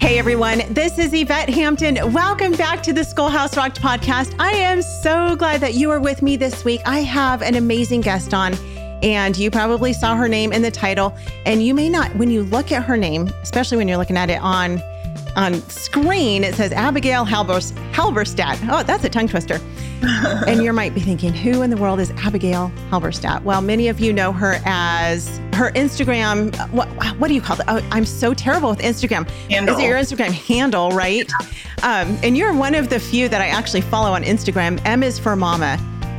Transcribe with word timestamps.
Hey 0.00 0.16
everyone, 0.18 0.62
this 0.70 0.96
is 0.96 1.12
Yvette 1.12 1.50
Hampton. 1.50 2.12
Welcome 2.12 2.52
back 2.52 2.84
to 2.84 2.92
the 2.92 3.02
Schoolhouse 3.02 3.56
Rocked 3.56 3.82
podcast. 3.82 4.32
I 4.38 4.52
am 4.52 4.80
so 4.80 5.34
glad 5.34 5.60
that 5.60 5.74
you 5.74 5.90
are 5.90 5.98
with 5.98 6.22
me 6.22 6.36
this 6.36 6.64
week. 6.64 6.80
I 6.86 7.00
have 7.00 7.42
an 7.42 7.56
amazing 7.56 8.02
guest 8.02 8.32
on, 8.32 8.54
and 9.02 9.36
you 9.36 9.50
probably 9.50 9.92
saw 9.92 10.14
her 10.14 10.28
name 10.28 10.52
in 10.52 10.62
the 10.62 10.70
title. 10.70 11.16
And 11.44 11.66
you 11.66 11.74
may 11.74 11.88
not, 11.88 12.14
when 12.14 12.30
you 12.30 12.44
look 12.44 12.70
at 12.70 12.84
her 12.84 12.96
name, 12.96 13.28
especially 13.42 13.76
when 13.76 13.88
you're 13.88 13.98
looking 13.98 14.16
at 14.16 14.30
it 14.30 14.40
on 14.40 14.80
on 15.38 15.54
screen, 15.70 16.42
it 16.42 16.56
says 16.56 16.72
Abigail 16.72 17.24
Halbers, 17.24 17.70
Halberstadt. 17.92 18.58
Oh, 18.68 18.82
that's 18.82 19.04
a 19.04 19.08
tongue 19.08 19.28
twister. 19.28 19.60
and 20.46 20.62
you 20.62 20.72
might 20.72 20.94
be 20.94 21.00
thinking, 21.00 21.32
who 21.32 21.62
in 21.62 21.70
the 21.70 21.76
world 21.76 22.00
is 22.00 22.10
Abigail 22.12 22.72
Halberstadt? 22.90 23.44
Well, 23.44 23.62
many 23.62 23.86
of 23.88 24.00
you 24.00 24.12
know 24.12 24.32
her 24.32 24.56
as 24.64 25.38
her 25.54 25.70
Instagram. 25.72 26.54
What, 26.72 26.88
what 27.18 27.28
do 27.28 27.34
you 27.34 27.40
call 27.40 27.58
it? 27.60 27.66
Oh, 27.68 27.80
I'm 27.92 28.04
so 28.04 28.34
terrible 28.34 28.70
with 28.70 28.80
Instagram. 28.80 29.30
Handle. 29.48 29.76
Is 29.76 29.80
it 29.80 29.86
your 29.86 29.96
Instagram 29.96 30.32
handle, 30.32 30.90
right? 30.90 31.30
Um, 31.84 32.18
and 32.24 32.36
you're 32.36 32.52
one 32.52 32.74
of 32.74 32.90
the 32.90 32.98
few 32.98 33.28
that 33.28 33.40
I 33.40 33.46
actually 33.46 33.82
follow 33.82 34.12
on 34.12 34.24
Instagram. 34.24 34.80
M 34.84 35.04
is 35.04 35.20
for 35.20 35.36
Mama. 35.36 35.78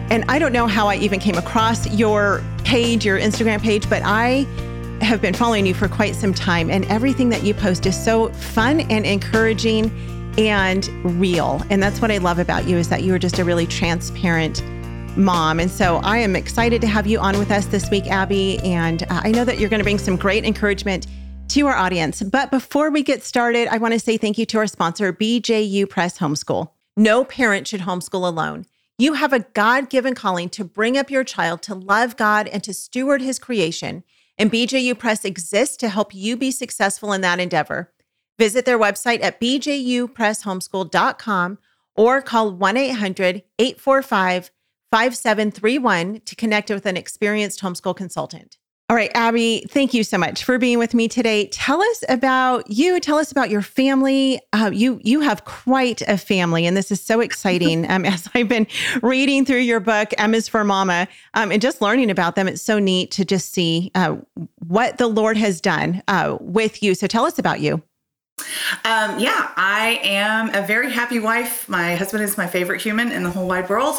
And 0.09 0.23
I 0.29 0.39
don't 0.39 0.53
know 0.53 0.65
how 0.65 0.87
I 0.87 0.95
even 0.95 1.19
came 1.19 1.35
across 1.35 1.93
your 1.93 2.41
page, 2.63 3.05
your 3.05 3.19
Instagram 3.19 3.61
page, 3.61 3.89
but 3.89 4.01
I 4.05 4.47
have 5.01 5.21
been 5.21 5.33
following 5.33 5.65
you 5.65 5.73
for 5.73 5.87
quite 5.87 6.15
some 6.15 6.33
time. 6.33 6.69
And 6.69 6.85
everything 6.85 7.29
that 7.29 7.43
you 7.43 7.53
post 7.53 7.85
is 7.85 8.01
so 8.01 8.29
fun 8.29 8.81
and 8.81 9.05
encouraging 9.05 9.91
and 10.37 10.87
real. 11.19 11.61
And 11.69 11.81
that's 11.81 12.01
what 12.01 12.11
I 12.11 12.17
love 12.17 12.39
about 12.39 12.67
you 12.67 12.77
is 12.77 12.89
that 12.89 13.03
you 13.03 13.13
are 13.13 13.19
just 13.19 13.39
a 13.39 13.43
really 13.43 13.67
transparent 13.67 14.63
mom. 15.17 15.59
And 15.59 15.69
so 15.69 15.97
I 15.97 16.17
am 16.19 16.35
excited 16.35 16.81
to 16.81 16.87
have 16.87 17.07
you 17.07 17.19
on 17.19 17.37
with 17.37 17.51
us 17.51 17.65
this 17.65 17.89
week, 17.89 18.07
Abby. 18.07 18.59
And 18.59 19.03
uh, 19.03 19.21
I 19.23 19.31
know 19.31 19.43
that 19.43 19.59
you're 19.59 19.69
going 19.69 19.79
to 19.79 19.83
bring 19.83 19.97
some 19.97 20.15
great 20.15 20.45
encouragement 20.45 21.07
to 21.49 21.67
our 21.67 21.75
audience. 21.75 22.21
But 22.21 22.51
before 22.51 22.89
we 22.91 23.03
get 23.03 23.23
started, 23.23 23.67
I 23.69 23.77
want 23.77 23.93
to 23.93 23.99
say 23.99 24.17
thank 24.17 24.37
you 24.37 24.45
to 24.47 24.59
our 24.59 24.67
sponsor, 24.67 25.11
BJU 25.11 25.89
Press 25.89 26.19
Homeschool. 26.19 26.69
No 26.95 27.23
parent 27.23 27.67
should 27.67 27.81
homeschool 27.81 28.27
alone. 28.27 28.65
You 28.97 29.13
have 29.13 29.33
a 29.33 29.39
God 29.39 29.89
given 29.89 30.13
calling 30.13 30.49
to 30.49 30.63
bring 30.65 30.97
up 30.97 31.09
your 31.09 31.23
child 31.23 31.61
to 31.63 31.75
love 31.75 32.17
God 32.17 32.47
and 32.49 32.61
to 32.63 32.73
steward 32.73 33.21
his 33.21 33.39
creation. 33.39 34.03
And 34.39 34.51
BJU 34.51 34.97
Press 34.97 35.23
exists 35.25 35.75
to 35.77 35.89
help 35.89 36.15
you 36.15 36.37
be 36.37 36.49
successful 36.49 37.11
in 37.11 37.21
that 37.21 37.41
endeavor. 37.41 37.91
Visit 38.39 38.65
their 38.65 38.79
website 38.79 39.21
at 39.21 39.39
bjupresshomeschool.com 39.41 41.57
or 41.95 42.21
call 42.21 42.51
1 42.51 42.77
800 42.77 43.43
845 43.59 44.51
5731 44.91 46.21
to 46.21 46.35
connect 46.35 46.69
with 46.69 46.85
an 46.85 46.95
experienced 46.95 47.61
homeschool 47.61 47.95
consultant. 47.95 48.57
All 48.89 48.95
right, 48.95 49.11
Abby, 49.13 49.67
thank 49.69 49.93
you 49.93 50.03
so 50.03 50.17
much 50.17 50.43
for 50.43 50.57
being 50.57 50.79
with 50.79 50.95
me 50.95 51.07
today. 51.07 51.45
Tell 51.49 51.79
us 51.79 52.03
about 52.09 52.71
you. 52.71 52.99
Tell 52.99 53.19
us 53.19 53.31
about 53.31 53.51
your 53.51 53.61
family. 53.61 54.41
Uh, 54.51 54.71
you 54.73 54.99
you 55.03 55.19
have 55.21 55.45
quite 55.45 56.01
a 56.07 56.17
family, 56.17 56.65
and 56.65 56.75
this 56.75 56.91
is 56.91 56.99
so 56.99 57.21
exciting. 57.21 57.85
Um, 57.99 58.05
as 58.05 58.29
I've 58.35 58.47
been 58.47 58.67
reading 59.01 59.45
through 59.45 59.59
your 59.59 59.79
book, 59.79 60.13
M 60.17 60.35
is 60.35 60.47
for 60.47 60.63
Mama, 60.63 61.07
um, 61.33 61.51
and 61.51 61.61
just 61.61 61.81
learning 61.81 62.11
about 62.11 62.35
them, 62.35 62.47
it's 62.47 62.61
so 62.61 62.77
neat 62.77 63.09
to 63.11 63.25
just 63.25 63.51
see 63.51 63.91
uh, 63.95 64.17
what 64.67 64.97
the 64.97 65.07
Lord 65.07 65.37
has 65.37 65.59
done 65.59 66.03
uh, 66.07 66.37
with 66.39 66.83
you. 66.83 66.93
So 66.93 67.07
tell 67.07 67.25
us 67.25 67.39
about 67.39 67.61
you. 67.61 67.81
Um, 68.85 69.19
yeah, 69.19 69.51
I 69.55 69.99
am 70.03 70.53
a 70.53 70.65
very 70.65 70.91
happy 70.91 71.19
wife. 71.19 71.67
My 71.69 71.95
husband 71.95 72.23
is 72.23 72.37
my 72.37 72.47
favorite 72.47 72.81
human 72.81 73.11
in 73.11 73.23
the 73.23 73.29
whole 73.29 73.47
wide 73.47 73.69
world. 73.69 73.95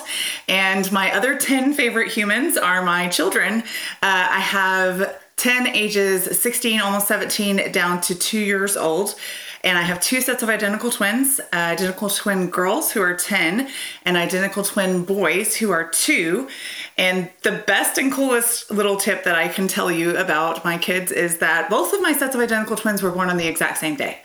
And 0.49 0.91
my 0.93 1.15
other 1.15 1.37
10 1.37 1.75
favorite 1.75 2.13
humans 2.13 2.57
are 2.57 2.83
my 2.83 3.09
children. 3.09 3.61
Uh, 4.03 4.29
I 4.31 4.41
have 4.41 5.21
10 5.37 5.69
ages 5.69 6.39
16, 6.39 6.81
almost 6.81 7.09
17, 7.09 7.73
down 7.73 8.01
to 8.03 8.15
two 8.15 8.39
years 8.39 8.77
old. 8.77 9.15
And 9.63 9.77
I 9.77 9.83
have 9.83 10.01
two 10.01 10.21
sets 10.21 10.43
of 10.43 10.49
identical 10.49 10.91
twins 10.91 11.39
uh, 11.39 11.45
identical 11.53 12.09
twin 12.09 12.49
girls 12.49 12.93
who 12.93 13.03
are 13.03 13.15
10, 13.15 13.69
and 14.05 14.17
identical 14.17 14.63
twin 14.63 15.05
boys 15.05 15.57
who 15.57 15.71
are 15.71 15.89
two. 15.89 16.49
And 16.97 17.31
the 17.43 17.63
best 17.67 17.99
and 17.99 18.13
coolest 18.13 18.71
little 18.71 18.97
tip 18.97 19.25
that 19.25 19.35
I 19.35 19.49
can 19.49 19.69
tell 19.69 19.91
you 19.91 20.17
about 20.17 20.65
my 20.65 20.79
kids 20.79 21.13
is 21.13 21.39
that 21.39 21.69
both 21.69 21.93
of 21.93 22.01
my 22.01 22.13
sets 22.13 22.35
of 22.35 22.41
identical 22.41 22.77
twins 22.77 23.03
were 23.03 23.11
born 23.11 23.29
on 23.29 23.37
the 23.37 23.47
exact 23.47 23.79
same 23.79 23.97
day. 23.97 24.23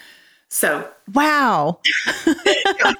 So, 0.50 0.88
wow. 1.14 1.80
yeah, 2.06 2.14
yeah 2.26 2.94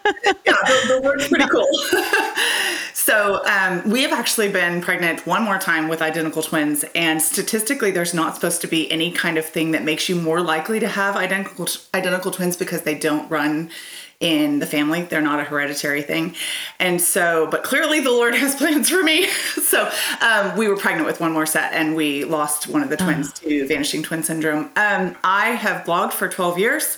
the, 0.46 0.96
the 0.96 1.02
word's 1.04 1.28
pretty 1.28 1.46
cool. 1.48 1.68
so, 2.94 3.46
um, 3.46 3.88
we 3.90 4.02
have 4.02 4.12
actually 4.12 4.52
been 4.52 4.82
pregnant 4.82 5.26
one 5.28 5.44
more 5.44 5.60
time 5.60 5.88
with 5.88 6.02
identical 6.02 6.42
twins, 6.42 6.84
and 6.96 7.22
statistically, 7.22 7.92
there's 7.92 8.14
not 8.14 8.36
supposed 8.36 8.62
to 8.62 8.68
be 8.68 8.92
any 8.92 9.12
kind 9.12 9.38
of 9.38 9.46
thing 9.46 9.72
that 9.72 9.84
makes 9.84 10.10
you 10.10 10.16
more 10.16 10.42
likely 10.42 10.80
to 10.80 10.88
have 10.88 11.16
identical 11.16 11.68
identical 11.94 12.32
twins 12.32 12.58
because 12.58 12.82
they 12.82 12.96
don't 12.96 13.30
run 13.30 13.70
in 14.20 14.60
the 14.60 14.66
family. 14.66 15.04
They're 15.04 15.22
not 15.22 15.40
a 15.40 15.44
hereditary 15.44 16.02
thing. 16.02 16.36
And 16.80 17.02
so, 17.02 17.48
but 17.52 17.64
clearly 17.64 18.00
the 18.00 18.12
Lord 18.12 18.34
has 18.36 18.56
plans 18.58 18.90
for 18.90 19.04
me. 19.04 19.28
so 19.28 19.92
um, 20.22 20.58
we 20.58 20.68
were 20.68 20.78
pregnant 20.78 21.06
with 21.06 21.20
one 21.20 21.34
more 21.34 21.46
set 21.46 21.74
and 21.74 21.96
we 21.96 22.24
lost 22.24 22.68
one 22.68 22.82
of 22.82 22.90
the 22.90 22.98
twins 22.98 23.34
oh. 23.36 23.50
to 23.50 23.68
vanishing 23.68 24.04
twin 24.04 24.24
syndrome. 24.24 24.72
Um, 24.76 25.16
I 25.24 25.50
have 25.50 25.86
blogged 25.86 26.14
for 26.14 26.30
12 26.30 26.58
years 26.58 26.98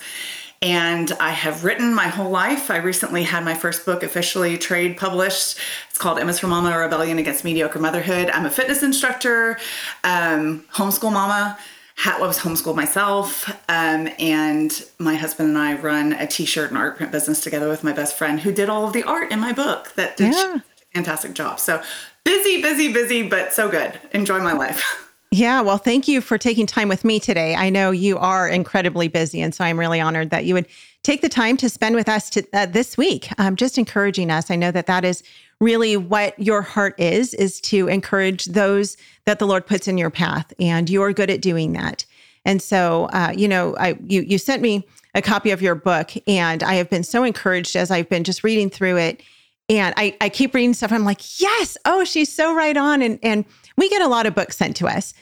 and 0.61 1.11
I 1.19 1.31
have 1.31 1.63
written 1.63 1.93
my 1.93 2.07
whole 2.07 2.29
life. 2.29 2.71
I 2.71 2.77
recently 2.77 3.23
had 3.23 3.45
my 3.45 3.53
first 3.53 3.85
book 3.85 4.03
officially 4.03 4.57
trade 4.57 4.97
published. 4.97 5.57
It's 5.89 5.97
called 5.97 6.19
is 6.19 6.39
for 6.39 6.47
Mama: 6.47 6.71
A 6.71 6.77
Rebellion 6.77 7.19
Against 7.19 7.43
Mediocre 7.43 7.79
Motherhood. 7.79 8.29
I'm 8.29 8.45
a 8.45 8.49
fitness 8.49 8.83
instructor, 8.83 9.59
um, 10.03 10.65
homeschool 10.73 11.13
mama. 11.13 11.57
I 12.05 12.19
was 12.19 12.37
homeschooled 12.37 12.75
myself, 12.75 13.49
um, 13.69 14.07
and 14.19 14.85
my 14.99 15.15
husband 15.15 15.49
and 15.49 15.57
I 15.57 15.75
run 15.75 16.13
a 16.13 16.27
T-shirt 16.27 16.69
and 16.69 16.77
art 16.77 16.97
print 16.97 17.11
business 17.11 17.41
together 17.41 17.67
with 17.67 17.83
my 17.83 17.91
best 17.91 18.15
friend, 18.15 18.39
who 18.39 18.51
did 18.51 18.69
all 18.69 18.85
of 18.85 18.93
the 18.93 19.03
art 19.03 19.31
in 19.31 19.39
my 19.39 19.51
book. 19.51 19.93
That 19.95 20.15
did 20.15 20.33
yeah. 20.33 20.57
a 20.57 20.63
fantastic 20.93 21.33
job. 21.33 21.59
So 21.59 21.81
busy, 22.23 22.61
busy, 22.61 22.93
busy, 22.93 23.27
but 23.27 23.51
so 23.51 23.67
good. 23.69 23.99
Enjoy 24.11 24.39
my 24.39 24.53
life. 24.53 25.03
Yeah, 25.31 25.61
well, 25.61 25.77
thank 25.77 26.07
you 26.07 26.21
for 26.21 26.37
taking 26.37 26.65
time 26.65 26.87
with 26.87 27.03
me 27.03 27.19
today. 27.19 27.53
I 27.53 27.69
know 27.69 27.91
you 27.91 28.17
are 28.17 28.47
incredibly 28.47 29.09
busy, 29.09 29.41
and 29.41 29.53
so 29.53 29.65
I'm 29.65 29.77
really 29.77 29.99
honored 29.99 30.29
that 30.29 30.45
you 30.45 30.53
would 30.53 30.67
take 31.03 31.21
the 31.21 31.29
time 31.29 31.57
to 31.57 31.69
spend 31.69 31.95
with 31.95 32.07
us 32.07 32.29
to, 32.29 32.45
uh, 32.53 32.65
this 32.65 32.97
week, 32.97 33.27
um, 33.37 33.57
just 33.57 33.77
encouraging 33.77 34.31
us. 34.31 34.49
I 34.49 34.55
know 34.55 34.71
that 34.71 34.87
that 34.87 35.03
is 35.03 35.23
really 35.59 35.97
what 35.97 36.37
your 36.39 36.61
heart 36.61 36.97
is, 36.97 37.33
is 37.33 37.59
to 37.61 37.89
encourage 37.89 38.45
those 38.45 38.95
that 39.25 39.39
the 39.39 39.47
Lord 39.47 39.65
puts 39.67 39.87
in 39.87 39.97
your 39.97 40.09
path, 40.09 40.53
and 40.59 40.89
you're 40.89 41.11
good 41.11 41.29
at 41.29 41.41
doing 41.41 41.73
that. 41.73 42.05
And 42.45 42.61
so, 42.61 43.09
uh, 43.11 43.33
you 43.35 43.49
know, 43.49 43.75
I 43.77 43.97
you 44.05 44.21
you 44.21 44.37
sent 44.37 44.61
me 44.61 44.87
a 45.13 45.21
copy 45.21 45.51
of 45.51 45.61
your 45.61 45.75
book, 45.75 46.11
and 46.25 46.63
I 46.63 46.75
have 46.75 46.89
been 46.89 47.03
so 47.03 47.25
encouraged 47.25 47.75
as 47.75 47.91
I've 47.91 48.07
been 48.07 48.23
just 48.23 48.45
reading 48.45 48.69
through 48.69 48.97
it. 48.97 49.21
And 49.69 49.93
I, 49.97 50.15
I 50.21 50.29
keep 50.29 50.55
reading 50.55 50.73
stuff. 50.73 50.93
I'm 50.93 51.03
like, 51.03 51.41
yes, 51.41 51.77
oh, 51.83 52.05
she's 52.05 52.33
so 52.33 52.55
right 52.55 52.77
on. 52.77 53.01
And 53.01 53.19
and 53.21 53.43
we 53.77 53.89
get 53.89 54.01
a 54.01 54.07
lot 54.07 54.25
of 54.25 54.35
books 54.35 54.57
sent 54.57 54.75
to 54.77 54.87
us 54.87 55.13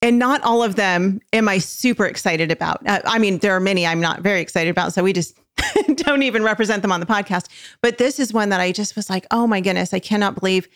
and 0.00 0.18
not 0.18 0.42
all 0.42 0.62
of 0.62 0.76
them 0.76 1.20
am 1.32 1.48
I 1.48 1.58
super 1.58 2.06
excited 2.06 2.52
about. 2.52 2.86
Uh, 2.86 3.00
I 3.04 3.18
mean, 3.18 3.38
there 3.38 3.54
are 3.54 3.60
many 3.60 3.86
I'm 3.86 4.00
not 4.00 4.20
very 4.20 4.40
excited 4.40 4.70
about. 4.70 4.92
So 4.92 5.02
we 5.02 5.12
just 5.12 5.38
don't 5.94 6.22
even 6.22 6.42
represent 6.42 6.82
them 6.82 6.92
on 6.92 7.00
the 7.00 7.06
podcast. 7.06 7.48
But 7.82 7.98
this 7.98 8.20
is 8.20 8.32
one 8.32 8.50
that 8.50 8.60
I 8.60 8.72
just 8.72 8.94
was 8.94 9.10
like, 9.10 9.26
oh 9.30 9.46
my 9.46 9.60
goodness, 9.60 9.92
I 9.92 9.98
cannot 9.98 10.38
believe 10.38 10.68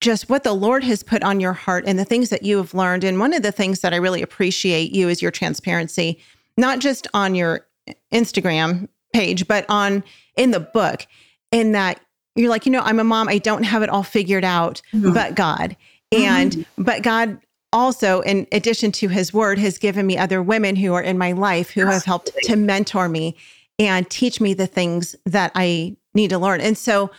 just 0.00 0.28
what 0.28 0.44
the 0.44 0.52
Lord 0.52 0.84
has 0.84 1.02
put 1.02 1.22
on 1.22 1.40
your 1.40 1.52
heart 1.52 1.84
and 1.86 1.98
the 1.98 2.04
things 2.04 2.28
that 2.28 2.42
you 2.42 2.58
have 2.58 2.74
learned. 2.74 3.04
And 3.04 3.18
one 3.18 3.32
of 3.32 3.42
the 3.42 3.52
things 3.52 3.80
that 3.80 3.92
I 3.92 3.96
really 3.96 4.22
appreciate 4.22 4.94
you 4.94 5.08
is 5.08 5.22
your 5.22 5.30
transparency, 5.30 6.20
not 6.56 6.78
just 6.78 7.08
on 7.14 7.34
your 7.34 7.66
Instagram 8.12 8.88
page, 9.12 9.48
but 9.48 9.64
on 9.68 10.04
in 10.36 10.50
the 10.50 10.60
book, 10.60 11.06
in 11.50 11.72
that 11.72 12.00
you're 12.36 12.50
like, 12.50 12.66
you 12.66 12.72
know, 12.72 12.80
I'm 12.80 12.98
a 12.98 13.04
mom, 13.04 13.28
I 13.28 13.38
don't 13.38 13.62
have 13.62 13.82
it 13.82 13.88
all 13.88 14.02
figured 14.02 14.44
out, 14.44 14.82
mm-hmm. 14.92 15.12
but 15.12 15.34
God. 15.34 15.76
And 16.14 16.52
mm-hmm. 16.52 16.82
but 16.82 17.02
God 17.02 17.38
also, 17.72 18.20
in 18.20 18.46
addition 18.52 18.92
to 18.92 19.08
his 19.08 19.32
word, 19.32 19.58
has 19.58 19.78
given 19.78 20.06
me 20.06 20.16
other 20.16 20.40
women 20.42 20.76
who 20.76 20.94
are 20.94 21.02
in 21.02 21.18
my 21.18 21.32
life 21.32 21.70
who 21.70 21.84
have 21.86 22.04
helped 22.04 22.30
to 22.44 22.56
mentor 22.56 23.08
me 23.08 23.36
and 23.78 24.08
teach 24.08 24.40
me 24.40 24.54
the 24.54 24.68
things 24.68 25.16
that 25.26 25.50
I 25.56 25.96
need 26.14 26.30
to 26.30 26.38
learn. 26.38 26.60
And 26.60 26.78
so 26.78 27.10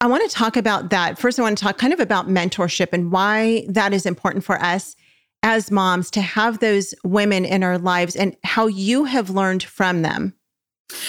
I 0.00 0.06
want 0.06 0.28
to 0.28 0.34
talk 0.34 0.56
about 0.56 0.90
that. 0.90 1.18
First, 1.18 1.38
I 1.38 1.42
want 1.42 1.58
to 1.58 1.64
talk 1.64 1.78
kind 1.78 1.92
of 1.92 2.00
about 2.00 2.28
mentorship 2.28 2.92
and 2.92 3.10
why 3.10 3.66
that 3.68 3.92
is 3.92 4.06
important 4.06 4.44
for 4.44 4.62
us 4.62 4.94
as 5.42 5.70
moms 5.70 6.10
to 6.12 6.20
have 6.20 6.60
those 6.60 6.94
women 7.02 7.44
in 7.44 7.62
our 7.62 7.78
lives 7.78 8.14
and 8.14 8.36
how 8.44 8.66
you 8.66 9.04
have 9.04 9.30
learned 9.30 9.62
from 9.62 10.02
them. 10.02 10.34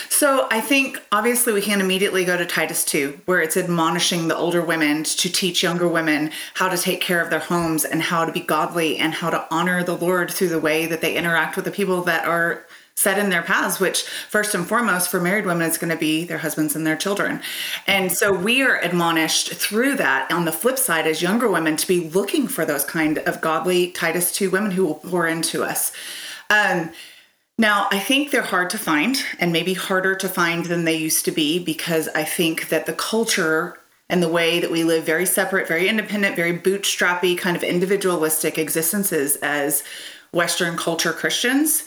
So 0.10 0.48
I 0.50 0.62
think 0.62 1.00
obviously 1.12 1.54
we 1.54 1.62
can 1.62 1.80
immediately 1.80 2.26
go 2.26 2.36
to 2.36 2.46
Titus 2.46 2.84
2, 2.86 3.22
where 3.26 3.40
it's 3.40 3.56
admonishing 3.56 4.28
the 4.28 4.36
older 4.36 4.64
women 4.64 5.04
to 5.04 5.30
teach 5.30 5.62
younger 5.62 5.88
women 5.88 6.32
how 6.56 6.70
to 6.70 6.78
take 6.78 7.02
care 7.02 7.22
of 7.22 7.30
their 7.30 7.40
homes 7.40 7.86
and 7.86 8.02
how 8.02 8.26
to 8.26 8.32
be 8.32 8.40
godly 8.40 8.98
and 8.98 9.14
how 9.14 9.30
to 9.30 9.46
honor 9.52 9.84
the 9.84 9.96
Lord 9.96 10.32
through 10.32 10.50
the 10.50 10.60
way 10.60 10.88
that 10.88 11.02
they 11.02 11.16
interact 11.16 11.56
with 11.56 11.66
the 11.66 11.72
people 11.72 12.02
that 12.04 12.26
are 12.26 12.66
set 12.96 13.20
in 13.20 13.30
their 13.30 13.44
paths, 13.44 13.80
which 13.80 14.02
first 14.02 14.56
and 14.56 14.68
foremost 14.68 15.12
for 15.12 15.22
married 15.22 15.46
women 15.46 15.70
is 15.70 15.78
going 15.78 15.92
to 15.92 15.96
be 15.96 16.24
their 16.26 16.40
husbands 16.40 16.76
and 16.76 16.88
their 16.88 16.96
children. 16.96 17.40
And 17.86 18.12
so 18.12 18.34
we 18.34 18.64
are 18.64 18.80
admonished 18.80 19.54
through 19.54 19.98
that 19.98 20.32
on 20.32 20.46
the 20.46 20.52
flip 20.52 20.80
side 20.80 21.06
as 21.06 21.22
younger 21.22 21.48
women 21.48 21.78
to 21.78 21.88
be 21.88 22.10
looking 22.10 22.48
for 22.48 22.66
those 22.66 22.84
kind 22.84 23.20
of 23.20 23.40
godly 23.40 23.92
Titus 23.92 24.32
2 24.32 24.50
women 24.50 24.72
who 24.72 24.84
will 24.84 24.96
pour 24.96 25.28
into 25.28 25.64
us. 25.64 25.92
Um, 26.50 26.90
Now, 27.58 27.88
I 27.92 28.00
think 28.00 28.30
they're 28.30 28.44
hard 28.44 28.70
to 28.72 28.78
find 28.78 29.18
and 29.40 29.52
maybe 29.52 29.74
harder 29.74 30.14
to 30.16 30.30
find 30.30 30.66
than 30.66 30.86
they 30.86 30.96
used 30.96 31.26
to 31.26 31.32
be 31.32 31.58
because 31.58 32.08
I 32.10 32.24
think 32.24 32.70
that 32.70 32.86
the 32.86 32.94
culture 32.94 33.80
and 34.10 34.22
the 34.22 34.30
way 34.30 34.60
that 34.60 34.72
we 34.72 34.84
live 34.84 35.06
very 35.06 35.26
separate, 35.26 35.68
very 35.68 35.90
independent, 35.90 36.36
very 36.36 36.58
bootstrappy, 36.58 37.38
kind 37.38 37.58
of 37.58 37.64
individualistic 37.64 38.58
existences 38.58 39.38
as 39.38 39.84
Western 40.32 40.78
culture 40.78 41.12
Christians 41.12 41.84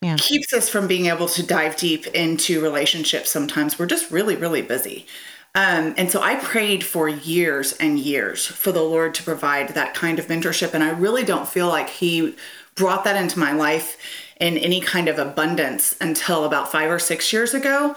yeah. 0.00 0.16
keeps 0.18 0.54
us 0.54 0.68
from 0.68 0.86
being 0.86 1.06
able 1.06 1.28
to 1.28 1.46
dive 1.46 1.76
deep 1.76 2.06
into 2.08 2.62
relationships 2.62 3.30
sometimes. 3.30 3.78
We're 3.78 3.86
just 3.86 4.10
really, 4.10 4.36
really 4.36 4.62
busy. 4.62 5.06
Um, 5.54 5.94
and 5.98 6.10
so 6.10 6.22
I 6.22 6.36
prayed 6.36 6.82
for 6.82 7.08
years 7.08 7.72
and 7.74 7.98
years 7.98 8.46
for 8.46 8.72
the 8.72 8.82
Lord 8.82 9.14
to 9.14 9.22
provide 9.22 9.70
that 9.70 9.94
kind 9.94 10.18
of 10.18 10.28
mentorship. 10.28 10.74
And 10.74 10.82
I 10.82 10.90
really 10.90 11.24
don't 11.24 11.48
feel 11.48 11.68
like 11.68 11.90
He 11.90 12.36
brought 12.76 13.04
that 13.04 13.16
into 13.16 13.38
my 13.38 13.52
life 13.52 13.96
in 14.40 14.56
any 14.56 14.80
kind 14.80 15.08
of 15.08 15.18
abundance 15.18 15.94
until 16.00 16.44
about 16.44 16.72
five 16.72 16.90
or 16.90 16.98
six 16.98 17.32
years 17.32 17.54
ago. 17.54 17.94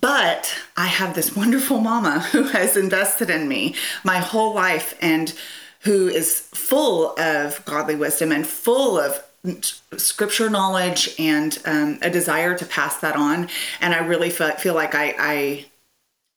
But 0.00 0.54
I 0.76 0.86
have 0.86 1.14
this 1.14 1.34
wonderful 1.34 1.80
mama 1.80 2.20
who 2.32 2.44
has 2.44 2.76
invested 2.76 3.28
in 3.28 3.48
me 3.48 3.74
my 4.04 4.18
whole 4.18 4.54
life 4.54 4.96
and 5.02 5.34
who 5.80 6.08
is 6.08 6.40
full 6.40 7.18
of 7.18 7.64
godly 7.64 7.96
wisdom 7.96 8.32
and 8.32 8.46
full 8.46 8.98
of 8.98 9.22
scripture 9.96 10.50
knowledge 10.50 11.14
and 11.18 11.58
um, 11.64 11.98
a 12.02 12.10
desire 12.10 12.56
to 12.56 12.66
pass 12.66 12.98
that 12.98 13.16
on. 13.16 13.48
And 13.80 13.94
I 13.94 14.06
really 14.06 14.30
feel, 14.30 14.52
feel 14.52 14.74
like 14.74 14.94
I, 14.94 15.14
I 15.18 15.66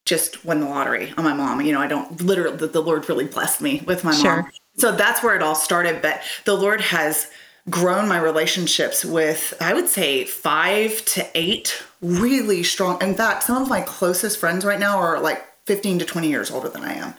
just 0.06 0.46
won 0.46 0.62
the 0.62 0.68
lottery 0.68 1.14
on 1.18 1.24
my 1.24 1.34
mom. 1.34 1.62
You 1.62 1.74
know, 1.74 1.82
I 1.82 1.88
don't 1.88 2.22
literally, 2.22 2.58
the, 2.58 2.68
the 2.68 2.82
Lord 2.82 3.08
really 3.10 3.26
blessed 3.26 3.62
me 3.62 3.84
with 3.86 4.04
my 4.04 4.14
sure. 4.14 4.44
mom. 4.44 4.52
So 4.78 4.92
that's 4.96 5.22
where 5.22 5.36
it 5.36 5.44
all 5.44 5.56
started. 5.56 6.02
But 6.02 6.22
the 6.46 6.56
Lord 6.56 6.82
has 6.82 7.30
grown 7.70 8.08
my 8.08 8.20
relationships 8.20 9.06
with, 9.06 9.54
I 9.62 9.74
would 9.74 9.88
say, 9.88 10.26
five 10.26 11.04
to 11.06 11.26
eight 11.34 11.82
really 12.02 12.64
strong. 12.64 13.02
In 13.02 13.16
fact, 13.16 13.44
some 13.44 13.62
of 13.62 13.70
my 13.70 13.82
closest 13.82 14.38
friends 14.38 14.66
right 14.66 14.80
now 14.80 14.98
are 14.98 15.20
like 15.20 15.46
15 15.66 16.00
to 16.00 16.06
20 16.06 16.28
years 16.28 16.52
older 16.52 16.68
than 16.68 16.84
I 16.84 16.94
am. 16.96 17.14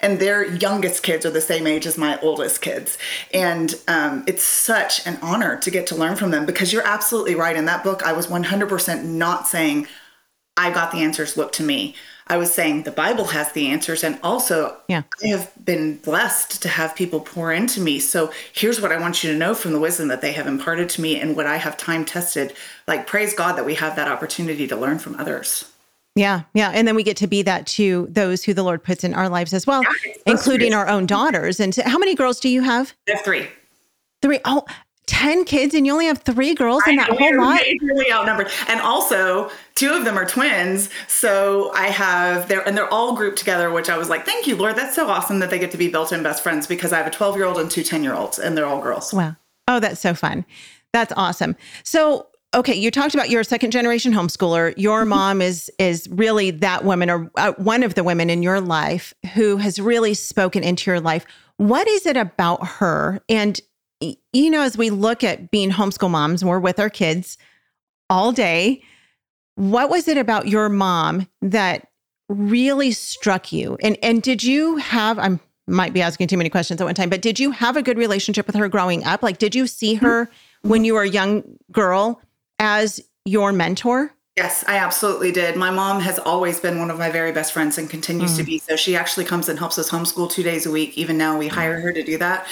And 0.00 0.18
their 0.18 0.44
youngest 0.44 1.04
kids 1.04 1.24
are 1.24 1.30
the 1.30 1.40
same 1.40 1.66
age 1.66 1.86
as 1.86 1.96
my 1.96 2.18
oldest 2.20 2.60
kids. 2.60 2.98
And 3.32 3.72
um, 3.86 4.24
it's 4.26 4.42
such 4.42 5.06
an 5.06 5.16
honor 5.22 5.56
to 5.58 5.70
get 5.70 5.86
to 5.88 5.94
learn 5.94 6.16
from 6.16 6.32
them 6.32 6.44
because 6.44 6.72
you're 6.72 6.86
absolutely 6.86 7.36
right. 7.36 7.56
In 7.56 7.66
that 7.66 7.84
book, 7.84 8.02
I 8.02 8.12
was 8.12 8.26
100% 8.26 9.04
not 9.04 9.46
saying, 9.46 9.86
I 10.56 10.72
got 10.72 10.90
the 10.90 10.98
answers, 10.98 11.36
look 11.36 11.52
to 11.52 11.62
me. 11.62 11.94
I 12.26 12.36
was 12.38 12.52
saying 12.52 12.84
the 12.84 12.90
Bible 12.90 13.26
has 13.26 13.52
the 13.52 13.68
answers, 13.68 14.02
and 14.02 14.18
also 14.22 14.76
yeah. 14.88 15.02
I 15.22 15.28
have 15.28 15.52
been 15.62 15.98
blessed 15.98 16.62
to 16.62 16.68
have 16.68 16.94
people 16.94 17.20
pour 17.20 17.52
into 17.52 17.80
me. 17.80 17.98
So 17.98 18.32
here's 18.52 18.80
what 18.80 18.92
I 18.92 18.98
want 18.98 19.22
you 19.22 19.30
to 19.32 19.38
know 19.38 19.54
from 19.54 19.72
the 19.72 19.80
wisdom 19.80 20.08
that 20.08 20.22
they 20.22 20.32
have 20.32 20.46
imparted 20.46 20.88
to 20.90 21.02
me 21.02 21.20
and 21.20 21.36
what 21.36 21.46
I 21.46 21.56
have 21.56 21.76
time 21.76 22.04
tested. 22.04 22.54
Like, 22.86 23.06
praise 23.06 23.34
God 23.34 23.56
that 23.56 23.66
we 23.66 23.74
have 23.74 23.96
that 23.96 24.08
opportunity 24.08 24.66
to 24.66 24.76
learn 24.76 24.98
from 24.98 25.16
others. 25.16 25.70
Yeah, 26.16 26.42
yeah. 26.54 26.70
And 26.70 26.86
then 26.86 26.94
we 26.94 27.02
get 27.02 27.16
to 27.18 27.26
be 27.26 27.42
that 27.42 27.66
to 27.66 28.06
those 28.08 28.44
who 28.44 28.54
the 28.54 28.62
Lord 28.62 28.82
puts 28.84 29.02
in 29.02 29.14
our 29.14 29.28
lives 29.28 29.52
as 29.52 29.66
well, 29.66 29.82
yeah, 29.82 30.12
including 30.26 30.72
our 30.72 30.88
own 30.88 31.06
daughters. 31.06 31.58
And 31.58 31.74
how 31.74 31.98
many 31.98 32.14
girls 32.14 32.38
do 32.38 32.48
you 32.48 32.62
have? 32.62 32.94
I 33.08 33.12
have 33.16 33.24
three. 33.24 33.48
Three. 34.22 34.38
Oh, 34.44 34.64
10 35.06 35.44
kids 35.44 35.74
and 35.74 35.86
you 35.86 35.92
only 35.92 36.06
have 36.06 36.22
three 36.22 36.54
girls 36.54 36.82
in 36.86 36.96
that 36.96 37.10
whole 37.10 37.36
lot? 37.36 37.60
Really 37.82 38.10
outnumbered. 38.12 38.48
And 38.68 38.80
also, 38.80 39.50
two 39.74 39.92
of 39.92 40.04
them 40.04 40.16
are 40.16 40.24
twins. 40.24 40.88
So 41.08 41.72
I 41.74 41.88
have, 41.88 42.48
they're, 42.48 42.66
and 42.66 42.76
they're 42.76 42.92
all 42.92 43.14
grouped 43.14 43.38
together, 43.38 43.70
which 43.70 43.90
I 43.90 43.98
was 43.98 44.08
like, 44.08 44.24
thank 44.24 44.46
you, 44.46 44.56
Lord. 44.56 44.76
That's 44.76 44.94
so 44.94 45.08
awesome 45.08 45.40
that 45.40 45.50
they 45.50 45.58
get 45.58 45.70
to 45.72 45.78
be 45.78 45.88
built 45.88 46.12
in 46.12 46.22
best 46.22 46.42
friends 46.42 46.66
because 46.66 46.92
I 46.92 46.98
have 46.98 47.06
a 47.06 47.10
12 47.10 47.36
year 47.36 47.44
old 47.44 47.58
and 47.58 47.70
two 47.70 47.82
10 47.82 48.02
year 48.02 48.14
olds 48.14 48.38
and 48.38 48.56
they're 48.56 48.66
all 48.66 48.80
girls. 48.80 49.12
Wow. 49.12 49.36
Oh, 49.68 49.80
that's 49.80 50.00
so 50.00 50.14
fun. 50.14 50.44
That's 50.92 51.12
awesome. 51.16 51.56
So, 51.82 52.28
okay, 52.54 52.74
you 52.74 52.90
talked 52.90 53.14
about 53.14 53.30
your 53.30 53.42
second 53.42 53.72
generation 53.72 54.12
homeschooler. 54.12 54.74
Your 54.76 55.00
mm-hmm. 55.00 55.08
mom 55.10 55.42
is 55.42 55.70
is 55.78 56.08
really 56.10 56.50
that 56.50 56.84
woman 56.84 57.10
or 57.10 57.30
uh, 57.36 57.52
one 57.56 57.82
of 57.82 57.94
the 57.94 58.04
women 58.04 58.30
in 58.30 58.42
your 58.42 58.60
life 58.60 59.12
who 59.34 59.56
has 59.56 59.80
really 59.80 60.14
spoken 60.14 60.62
into 60.62 60.90
your 60.90 61.00
life. 61.00 61.26
What 61.56 61.88
is 61.88 62.06
it 62.06 62.16
about 62.16 62.66
her? 62.66 63.20
And 63.28 63.60
you 64.32 64.50
know, 64.50 64.62
as 64.62 64.76
we 64.76 64.90
look 64.90 65.24
at 65.24 65.50
being 65.50 65.70
homeschool 65.70 66.10
moms, 66.10 66.44
we're 66.44 66.58
with 66.58 66.78
our 66.78 66.90
kids 66.90 67.38
all 68.10 68.32
day. 68.32 68.82
What 69.56 69.90
was 69.90 70.08
it 70.08 70.18
about 70.18 70.48
your 70.48 70.68
mom 70.68 71.28
that 71.42 71.88
really 72.28 72.92
struck 72.92 73.52
you? 73.52 73.76
And 73.82 73.96
and 74.02 74.22
did 74.22 74.42
you 74.42 74.76
have 74.76 75.18
I 75.18 75.38
might 75.66 75.92
be 75.92 76.02
asking 76.02 76.28
too 76.28 76.36
many 76.36 76.50
questions 76.50 76.80
at 76.80 76.84
one 76.84 76.94
time, 76.94 77.08
but 77.08 77.22
did 77.22 77.38
you 77.40 77.50
have 77.52 77.76
a 77.76 77.82
good 77.82 77.96
relationship 77.96 78.46
with 78.46 78.56
her 78.56 78.68
growing 78.68 79.04
up? 79.04 79.22
Like 79.22 79.38
did 79.38 79.54
you 79.54 79.66
see 79.66 79.94
her 79.94 80.28
when 80.62 80.84
you 80.84 80.94
were 80.94 81.02
a 81.02 81.08
young 81.08 81.42
girl 81.70 82.20
as 82.58 83.00
your 83.24 83.52
mentor? 83.52 84.12
Yes, 84.36 84.64
I 84.66 84.78
absolutely 84.78 85.30
did. 85.30 85.54
My 85.54 85.70
mom 85.70 86.00
has 86.00 86.18
always 86.18 86.58
been 86.58 86.80
one 86.80 86.90
of 86.90 86.98
my 86.98 87.08
very 87.08 87.30
best 87.30 87.52
friends 87.52 87.78
and 87.78 87.88
continues 87.88 88.34
mm. 88.34 88.38
to 88.38 88.42
be. 88.42 88.58
So 88.58 88.74
she 88.74 88.96
actually 88.96 89.26
comes 89.26 89.48
and 89.48 89.58
helps 89.58 89.78
us 89.78 89.88
homeschool 89.88 90.28
2 90.28 90.42
days 90.42 90.66
a 90.66 90.72
week. 90.72 90.98
Even 90.98 91.16
now 91.16 91.38
we 91.38 91.46
hire 91.46 91.80
her 91.80 91.92
to 91.92 92.02
do 92.02 92.18
that. 92.18 92.46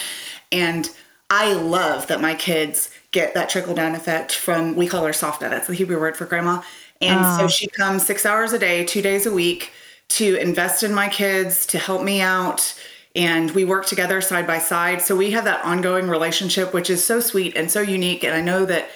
And 0.52 0.88
I 1.34 1.54
love 1.54 2.08
that 2.08 2.20
my 2.20 2.34
kids 2.34 2.90
get 3.10 3.32
that 3.32 3.48
trickle 3.48 3.74
down 3.74 3.94
effect 3.94 4.32
from, 4.32 4.76
we 4.76 4.86
call 4.86 5.06
her 5.06 5.12
Savta 5.12 5.48
That's 5.48 5.66
the 5.66 5.72
Hebrew 5.72 5.98
word 5.98 6.14
for 6.14 6.26
grandma. 6.26 6.60
And 7.00 7.24
so 7.38 7.44
ah. 7.44 7.48
she 7.48 7.68
comes 7.68 8.04
six 8.04 8.26
hours 8.26 8.52
a 8.52 8.58
day, 8.58 8.84
two 8.84 9.00
days 9.00 9.24
a 9.24 9.32
week 9.32 9.72
to 10.08 10.36
invest 10.36 10.82
in 10.82 10.92
my 10.92 11.08
kids, 11.08 11.64
to 11.68 11.78
help 11.78 12.02
me 12.02 12.20
out. 12.20 12.78
And 13.16 13.50
we 13.52 13.64
work 13.64 13.86
together 13.86 14.20
side 14.20 14.46
by 14.46 14.58
side. 14.58 15.00
So 15.00 15.16
we 15.16 15.30
have 15.30 15.44
that 15.44 15.64
ongoing 15.64 16.06
relationship, 16.10 16.74
which 16.74 16.90
is 16.90 17.02
so 17.02 17.18
sweet 17.18 17.56
and 17.56 17.70
so 17.70 17.80
unique. 17.80 18.24
And 18.24 18.34
I 18.34 18.42
know 18.42 18.66
that 18.66 18.90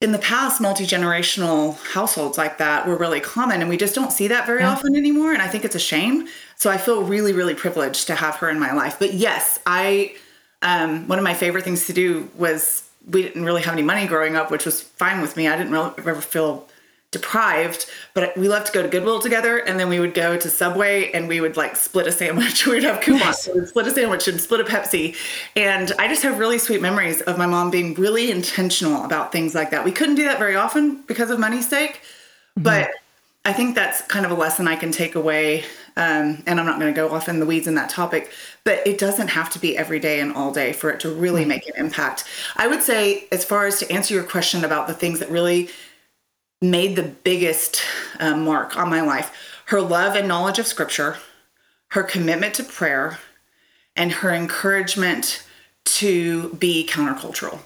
in 0.00 0.12
the 0.12 0.20
past, 0.20 0.60
multi 0.60 0.86
generational 0.86 1.76
households 1.94 2.38
like 2.38 2.58
that 2.58 2.86
were 2.86 2.96
really 2.96 3.20
common, 3.20 3.60
and 3.60 3.68
we 3.68 3.76
just 3.76 3.94
don't 3.96 4.12
see 4.12 4.28
that 4.28 4.46
very 4.46 4.60
yeah. 4.60 4.70
often 4.70 4.94
anymore. 4.94 5.32
And 5.32 5.42
I 5.42 5.48
think 5.48 5.64
it's 5.64 5.74
a 5.74 5.80
shame. 5.80 6.28
So 6.54 6.70
I 6.70 6.76
feel 6.78 7.02
really, 7.02 7.32
really 7.32 7.54
privileged 7.54 8.06
to 8.06 8.14
have 8.14 8.36
her 8.36 8.48
in 8.50 8.60
my 8.60 8.72
life. 8.72 9.00
But 9.00 9.14
yes, 9.14 9.58
I 9.66 10.14
um, 10.64 11.06
one 11.06 11.18
of 11.18 11.24
my 11.24 11.34
favorite 11.34 11.62
things 11.62 11.86
to 11.86 11.92
do 11.92 12.28
was 12.36 12.88
we 13.08 13.22
didn't 13.22 13.44
really 13.44 13.62
have 13.62 13.74
any 13.74 13.82
money 13.82 14.06
growing 14.06 14.34
up, 14.34 14.50
which 14.50 14.64
was 14.64 14.80
fine 14.80 15.20
with 15.20 15.36
me. 15.36 15.46
I 15.46 15.56
didn't 15.56 15.72
really 15.72 15.92
ever 15.98 16.20
feel 16.20 16.66
deprived, 17.10 17.86
but 18.12 18.36
we 18.36 18.48
loved 18.48 18.66
to 18.66 18.72
go 18.72 18.82
to 18.82 18.88
Goodwill 18.88 19.20
together, 19.20 19.58
and 19.58 19.78
then 19.78 19.88
we 19.88 20.00
would 20.00 20.14
go 20.14 20.36
to 20.36 20.50
Subway 20.50 21.12
and 21.12 21.28
we 21.28 21.40
would 21.40 21.56
like 21.56 21.76
split 21.76 22.06
a 22.06 22.12
sandwich. 22.12 22.66
We'd 22.66 22.82
have 22.82 23.02
coupons, 23.02 23.24
yes. 23.24 23.44
so 23.44 23.54
we'd 23.54 23.68
split 23.68 23.86
a 23.86 23.90
sandwich 23.92 24.26
and 24.26 24.40
split 24.40 24.60
a 24.60 24.64
Pepsi. 24.64 25.14
And 25.54 25.92
I 25.98 26.08
just 26.08 26.22
have 26.22 26.38
really 26.38 26.58
sweet 26.58 26.82
memories 26.82 27.20
of 27.20 27.38
my 27.38 27.46
mom 27.46 27.70
being 27.70 27.94
really 27.94 28.30
intentional 28.30 29.04
about 29.04 29.30
things 29.30 29.54
like 29.54 29.70
that. 29.70 29.84
We 29.84 29.92
couldn't 29.92 30.16
do 30.16 30.24
that 30.24 30.38
very 30.38 30.56
often 30.56 31.02
because 31.02 31.30
of 31.30 31.38
money's 31.38 31.68
sake, 31.68 32.00
mm-hmm. 32.58 32.62
but 32.62 32.90
I 33.44 33.52
think 33.52 33.74
that's 33.74 34.00
kind 34.02 34.24
of 34.24 34.32
a 34.32 34.34
lesson 34.34 34.66
I 34.66 34.76
can 34.76 34.90
take 34.90 35.14
away. 35.14 35.64
Um, 35.96 36.42
and 36.46 36.58
I'm 36.58 36.66
not 36.66 36.80
going 36.80 36.92
to 36.92 36.96
go 36.96 37.14
off 37.14 37.28
in 37.28 37.38
the 37.38 37.46
weeds 37.46 37.68
in 37.68 37.76
that 37.76 37.88
topic, 37.88 38.32
but 38.64 38.84
it 38.84 38.98
doesn't 38.98 39.28
have 39.28 39.48
to 39.50 39.60
be 39.60 39.76
every 39.76 40.00
day 40.00 40.18
and 40.18 40.34
all 40.34 40.52
day 40.52 40.72
for 40.72 40.90
it 40.90 40.98
to 41.00 41.10
really 41.10 41.42
mm-hmm. 41.42 41.50
make 41.50 41.68
an 41.68 41.74
impact. 41.76 42.24
I 42.56 42.66
would 42.66 42.82
say, 42.82 43.28
as 43.30 43.44
far 43.44 43.66
as 43.66 43.78
to 43.78 43.92
answer 43.92 44.12
your 44.12 44.24
question 44.24 44.64
about 44.64 44.88
the 44.88 44.94
things 44.94 45.20
that 45.20 45.30
really 45.30 45.68
made 46.60 46.96
the 46.96 47.02
biggest 47.02 47.82
uh, 48.18 48.36
mark 48.36 48.76
on 48.76 48.90
my 48.90 49.02
life, 49.02 49.32
her 49.66 49.80
love 49.80 50.16
and 50.16 50.26
knowledge 50.26 50.58
of 50.58 50.66
scripture, 50.66 51.16
her 51.88 52.02
commitment 52.02 52.54
to 52.54 52.64
prayer, 52.64 53.18
and 53.94 54.10
her 54.10 54.34
encouragement 54.34 55.44
to 55.84 56.54
be 56.54 56.86
countercultural. 56.90 57.60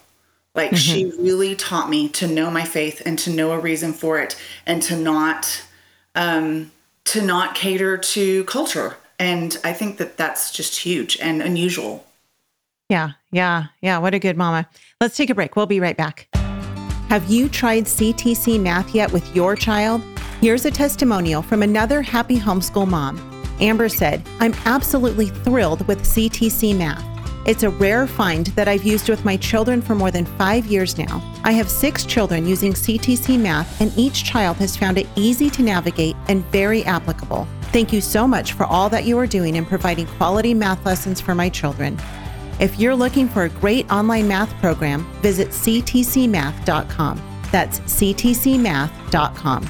Like 0.54 0.70
mm-hmm. 0.70 0.76
she 0.76 1.12
really 1.18 1.54
taught 1.54 1.88
me 1.88 2.08
to 2.10 2.26
know 2.26 2.50
my 2.50 2.64
faith 2.64 3.00
and 3.06 3.18
to 3.20 3.30
know 3.30 3.52
a 3.52 3.58
reason 3.58 3.92
for 3.92 4.18
it 4.18 4.36
and 4.66 4.82
to 4.82 4.96
not 4.96 5.62
um, 6.14 6.72
to 7.08 7.22
not 7.22 7.54
cater 7.54 7.96
to 7.96 8.44
culture. 8.44 8.96
And 9.18 9.56
I 9.64 9.72
think 9.72 9.98
that 9.98 10.16
that's 10.16 10.52
just 10.52 10.78
huge 10.78 11.18
and 11.20 11.42
unusual. 11.42 12.04
Yeah, 12.88 13.12
yeah, 13.30 13.66
yeah. 13.80 13.98
What 13.98 14.14
a 14.14 14.18
good 14.18 14.36
mama. 14.36 14.68
Let's 15.00 15.16
take 15.16 15.30
a 15.30 15.34
break. 15.34 15.56
We'll 15.56 15.66
be 15.66 15.80
right 15.80 15.96
back. 15.96 16.28
Have 17.08 17.28
you 17.30 17.48
tried 17.48 17.84
CTC 17.84 18.60
math 18.60 18.94
yet 18.94 19.10
with 19.10 19.34
your 19.34 19.56
child? 19.56 20.02
Here's 20.40 20.66
a 20.66 20.70
testimonial 20.70 21.42
from 21.42 21.62
another 21.62 22.02
happy 22.02 22.38
homeschool 22.38 22.86
mom. 22.86 23.18
Amber 23.60 23.88
said, 23.88 24.22
I'm 24.40 24.54
absolutely 24.66 25.26
thrilled 25.26 25.86
with 25.88 26.02
CTC 26.02 26.76
math. 26.76 27.04
It's 27.48 27.62
a 27.62 27.70
rare 27.70 28.06
find 28.06 28.48
that 28.48 28.68
I've 28.68 28.84
used 28.84 29.08
with 29.08 29.24
my 29.24 29.38
children 29.38 29.80
for 29.80 29.94
more 29.94 30.10
than 30.10 30.26
five 30.26 30.66
years 30.66 30.98
now. 30.98 31.22
I 31.44 31.52
have 31.52 31.70
six 31.70 32.04
children 32.04 32.46
using 32.46 32.74
CTC 32.74 33.40
Math, 33.40 33.80
and 33.80 33.90
each 33.96 34.22
child 34.22 34.58
has 34.58 34.76
found 34.76 34.98
it 34.98 35.06
easy 35.16 35.48
to 35.48 35.62
navigate 35.62 36.14
and 36.28 36.44
very 36.52 36.84
applicable. 36.84 37.48
Thank 37.72 37.90
you 37.90 38.02
so 38.02 38.28
much 38.28 38.52
for 38.52 38.66
all 38.66 38.90
that 38.90 39.04
you 39.06 39.18
are 39.18 39.26
doing 39.26 39.56
in 39.56 39.64
providing 39.64 40.06
quality 40.18 40.52
math 40.52 40.84
lessons 40.84 41.22
for 41.22 41.34
my 41.34 41.48
children. 41.48 41.98
If 42.60 42.78
you're 42.78 42.94
looking 42.94 43.30
for 43.30 43.44
a 43.44 43.48
great 43.48 43.90
online 43.90 44.28
math 44.28 44.52
program, 44.60 45.10
visit 45.22 45.48
ctcmath.com. 45.48 47.22
That's 47.50 47.80
ctcmath.com. 47.80 49.68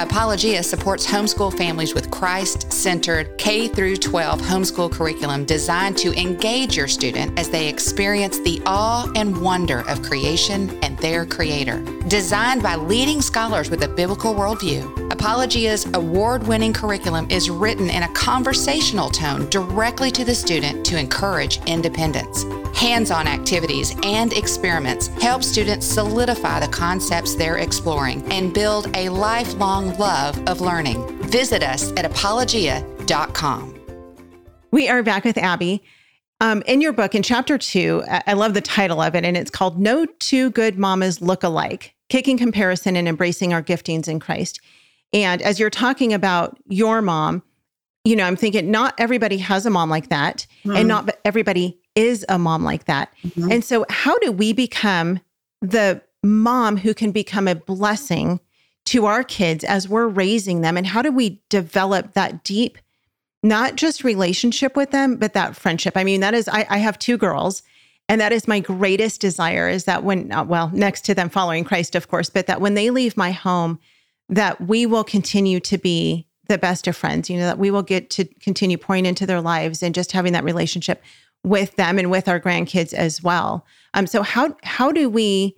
Apologia 0.00 0.64
supports 0.64 1.06
homeschool 1.06 1.56
families 1.56 1.94
with 1.94 2.10
Christ 2.22 2.72
centered 2.72 3.36
K 3.36 3.66
through 3.66 3.96
12 3.96 4.40
homeschool 4.40 4.92
curriculum 4.92 5.44
designed 5.44 5.98
to 5.98 6.16
engage 6.16 6.76
your 6.76 6.86
student 6.86 7.36
as 7.36 7.50
they 7.50 7.66
experience 7.66 8.38
the 8.38 8.62
awe 8.64 9.10
and 9.16 9.42
wonder 9.42 9.80
of 9.88 10.02
creation 10.02 10.70
and 10.84 10.96
their 10.98 11.26
creator. 11.26 11.82
Designed 12.06 12.62
by 12.62 12.76
leading 12.76 13.20
scholars 13.20 13.70
with 13.70 13.82
a 13.82 13.88
biblical 13.88 14.36
worldview, 14.36 15.10
Apologia's 15.10 15.84
award 15.94 16.46
winning 16.46 16.72
curriculum 16.72 17.26
is 17.28 17.50
written 17.50 17.90
in 17.90 18.04
a 18.04 18.12
conversational 18.12 19.10
tone 19.10 19.50
directly 19.50 20.12
to 20.12 20.24
the 20.24 20.34
student 20.34 20.86
to 20.86 20.96
encourage 20.96 21.58
independence. 21.66 22.44
Hands 22.76 23.10
on 23.10 23.26
activities 23.26 23.96
and 24.04 24.32
experiments 24.32 25.08
help 25.20 25.42
students 25.42 25.86
solidify 25.86 26.60
the 26.60 26.68
concepts 26.68 27.34
they're 27.34 27.58
exploring 27.58 28.24
and 28.32 28.54
build 28.54 28.96
a 28.96 29.08
lifelong 29.08 29.96
love 29.98 30.40
of 30.46 30.60
learning. 30.60 31.21
Visit 31.32 31.62
us 31.62 31.90
at 31.92 32.04
apologia.com. 32.04 33.74
We 34.70 34.86
are 34.90 35.02
back 35.02 35.24
with 35.24 35.38
Abby. 35.38 35.82
Um, 36.42 36.62
in 36.66 36.82
your 36.82 36.92
book, 36.92 37.14
in 37.14 37.22
chapter 37.22 37.56
two, 37.56 38.02
I 38.06 38.34
love 38.34 38.52
the 38.52 38.60
title 38.60 39.00
of 39.00 39.14
it, 39.14 39.24
and 39.24 39.34
it's 39.34 39.50
called 39.50 39.80
No 39.80 40.04
Two 40.18 40.50
Good 40.50 40.78
Mamas 40.78 41.22
Look 41.22 41.42
Alike 41.42 41.94
Kicking 42.10 42.36
Comparison 42.36 42.96
and 42.96 43.08
Embracing 43.08 43.54
Our 43.54 43.62
Giftings 43.62 44.08
in 44.08 44.20
Christ. 44.20 44.60
And 45.14 45.40
as 45.40 45.58
you're 45.58 45.70
talking 45.70 46.12
about 46.12 46.58
your 46.66 47.00
mom, 47.00 47.42
you 48.04 48.14
know, 48.14 48.24
I'm 48.24 48.36
thinking 48.36 48.70
not 48.70 48.94
everybody 48.98 49.38
has 49.38 49.64
a 49.64 49.70
mom 49.70 49.88
like 49.88 50.10
that, 50.10 50.46
mm-hmm. 50.66 50.76
and 50.76 50.86
not 50.86 51.16
everybody 51.24 51.80
is 51.94 52.26
a 52.28 52.38
mom 52.38 52.62
like 52.62 52.84
that. 52.84 53.10
Mm-hmm. 53.24 53.52
And 53.52 53.64
so, 53.64 53.86
how 53.88 54.18
do 54.18 54.32
we 54.32 54.52
become 54.52 55.18
the 55.62 56.02
mom 56.22 56.76
who 56.76 56.92
can 56.92 57.10
become 57.10 57.48
a 57.48 57.54
blessing 57.54 58.38
to 58.92 59.06
our 59.06 59.24
kids 59.24 59.64
as 59.64 59.88
we're 59.88 60.06
raising 60.06 60.60
them? 60.60 60.76
And 60.76 60.86
how 60.86 61.00
do 61.00 61.10
we 61.10 61.40
develop 61.48 62.12
that 62.12 62.44
deep, 62.44 62.76
not 63.42 63.76
just 63.76 64.04
relationship 64.04 64.76
with 64.76 64.90
them, 64.90 65.16
but 65.16 65.32
that 65.32 65.56
friendship? 65.56 65.96
I 65.96 66.04
mean, 66.04 66.20
that 66.20 66.34
is, 66.34 66.46
I, 66.46 66.66
I 66.68 66.76
have 66.78 66.98
two 66.98 67.16
girls. 67.16 67.62
And 68.10 68.20
that 68.20 68.32
is 68.32 68.46
my 68.46 68.60
greatest 68.60 69.18
desire 69.18 69.66
is 69.66 69.84
that 69.84 70.04
when, 70.04 70.30
uh, 70.30 70.44
well, 70.44 70.70
next 70.74 71.06
to 71.06 71.14
them 71.14 71.30
following 71.30 71.64
Christ, 71.64 71.94
of 71.94 72.08
course, 72.08 72.28
but 72.28 72.46
that 72.48 72.60
when 72.60 72.74
they 72.74 72.90
leave 72.90 73.16
my 73.16 73.30
home, 73.30 73.78
that 74.28 74.60
we 74.60 74.84
will 74.84 75.04
continue 75.04 75.60
to 75.60 75.78
be 75.78 76.26
the 76.48 76.58
best 76.58 76.86
of 76.86 76.94
friends, 76.94 77.30
you 77.30 77.38
know, 77.38 77.46
that 77.46 77.58
we 77.58 77.70
will 77.70 77.82
get 77.82 78.10
to 78.10 78.26
continue 78.40 78.76
pouring 78.76 79.06
into 79.06 79.24
their 79.24 79.40
lives 79.40 79.82
and 79.82 79.94
just 79.94 80.12
having 80.12 80.34
that 80.34 80.44
relationship 80.44 81.02
with 81.44 81.76
them 81.76 81.98
and 81.98 82.10
with 82.10 82.28
our 82.28 82.38
grandkids 82.38 82.92
as 82.92 83.22
well. 83.22 83.64
Um, 83.94 84.06
so 84.06 84.22
how 84.22 84.54
how 84.62 84.92
do 84.92 85.08
we 85.08 85.56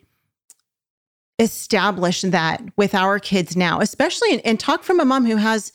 establish 1.39 2.23
that 2.23 2.63
with 2.77 2.95
our 2.95 3.19
kids 3.19 3.57
now, 3.57 3.81
especially 3.81 4.45
and 4.45 4.59
talk 4.61 4.83
from 4.83 5.01
a 5.01 5.05
mom 5.05 5.27
who 5.27 5.37
has 5.37 5.73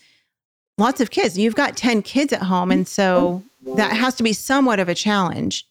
lots 0.78 1.02
of 1.02 1.12
kids. 1.12 1.38
You've 1.38 1.56
got 1.56 1.78
10 1.78 2.02
kids 2.02 2.34
at 2.34 2.44
home. 2.44 2.72
And 2.72 2.88
so 2.88 3.44
that 3.76 3.96
has 3.96 4.16
to 4.16 4.24
be 4.24 4.34
somewhat 4.34 4.80
of 4.80 4.90
a 4.90 4.96
challenge. 4.96 5.66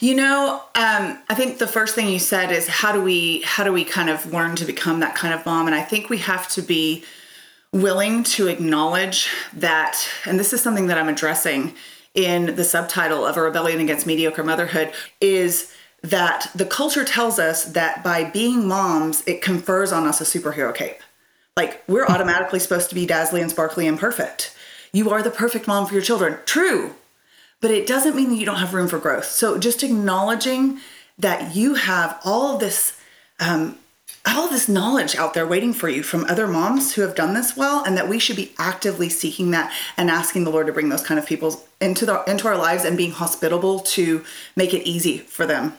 You 0.00 0.14
know, 0.14 0.62
um, 0.74 1.18
I 1.28 1.34
think 1.34 1.58
the 1.58 1.66
first 1.66 1.94
thing 1.94 2.08
you 2.08 2.18
said 2.18 2.50
is 2.50 2.66
how 2.66 2.92
do 2.92 3.00
we 3.00 3.40
how 3.42 3.62
do 3.62 3.72
we 3.72 3.84
kind 3.84 4.10
of 4.10 4.32
learn 4.32 4.56
to 4.56 4.64
become 4.64 5.00
that 5.00 5.14
kind 5.14 5.32
of 5.32 5.46
mom? 5.46 5.66
And 5.66 5.76
I 5.76 5.82
think 5.82 6.10
we 6.10 6.18
have 6.18 6.48
to 6.50 6.62
be 6.62 7.04
willing 7.72 8.24
to 8.24 8.48
acknowledge 8.48 9.28
that, 9.52 10.08
and 10.24 10.40
this 10.40 10.52
is 10.52 10.60
something 10.60 10.88
that 10.88 10.98
I'm 10.98 11.08
addressing 11.08 11.74
in 12.14 12.56
the 12.56 12.64
subtitle 12.64 13.24
of 13.24 13.36
a 13.36 13.42
rebellion 13.42 13.80
against 13.80 14.06
mediocre 14.06 14.44
motherhood, 14.44 14.92
is 15.20 15.72
that 16.04 16.50
the 16.54 16.66
culture 16.66 17.04
tells 17.04 17.38
us 17.38 17.64
that 17.64 18.04
by 18.04 18.24
being 18.24 18.68
moms, 18.68 19.22
it 19.26 19.42
confers 19.42 19.92
on 19.92 20.06
us 20.06 20.20
a 20.20 20.24
superhero 20.24 20.74
cape. 20.74 21.00
Like 21.56 21.82
we're 21.88 22.06
automatically 22.06 22.60
supposed 22.60 22.88
to 22.90 22.94
be 22.94 23.06
dazzling 23.06 23.42
and 23.42 23.50
sparkly 23.50 23.86
and 23.86 23.98
perfect. 23.98 24.54
You 24.92 25.10
are 25.10 25.22
the 25.22 25.30
perfect 25.30 25.66
mom 25.66 25.86
for 25.86 25.94
your 25.94 26.02
children. 26.02 26.38
True 26.44 26.94
but 27.64 27.70
it 27.70 27.86
doesn't 27.86 28.14
mean 28.14 28.28
that 28.28 28.36
you 28.36 28.44
don't 28.44 28.58
have 28.58 28.74
room 28.74 28.88
for 28.88 28.98
growth. 28.98 29.24
So 29.24 29.56
just 29.56 29.82
acknowledging 29.82 30.80
that 31.18 31.56
you 31.56 31.76
have 31.76 32.20
all 32.22 32.58
this, 32.58 33.00
um, 33.40 33.78
all 34.26 34.48
this 34.48 34.68
knowledge 34.68 35.16
out 35.16 35.32
there 35.32 35.46
waiting 35.46 35.72
for 35.72 35.88
you 35.88 36.02
from 36.02 36.24
other 36.24 36.46
moms 36.46 36.92
who 36.92 37.00
have 37.00 37.14
done 37.14 37.32
this 37.32 37.56
well, 37.56 37.82
and 37.82 37.96
that 37.96 38.06
we 38.06 38.18
should 38.18 38.36
be 38.36 38.52
actively 38.58 39.08
seeking 39.08 39.50
that 39.52 39.72
and 39.96 40.10
asking 40.10 40.44
the 40.44 40.50
Lord 40.50 40.66
to 40.66 40.74
bring 40.74 40.90
those 40.90 41.06
kind 41.06 41.18
of 41.18 41.24
people 41.24 41.64
into 41.80 42.04
the 42.04 42.22
into 42.24 42.46
our 42.48 42.58
lives 42.58 42.84
and 42.84 42.98
being 42.98 43.12
hospitable 43.12 43.80
to 43.80 44.22
make 44.56 44.74
it 44.74 44.86
easy 44.86 45.16
for 45.16 45.46
them 45.46 45.72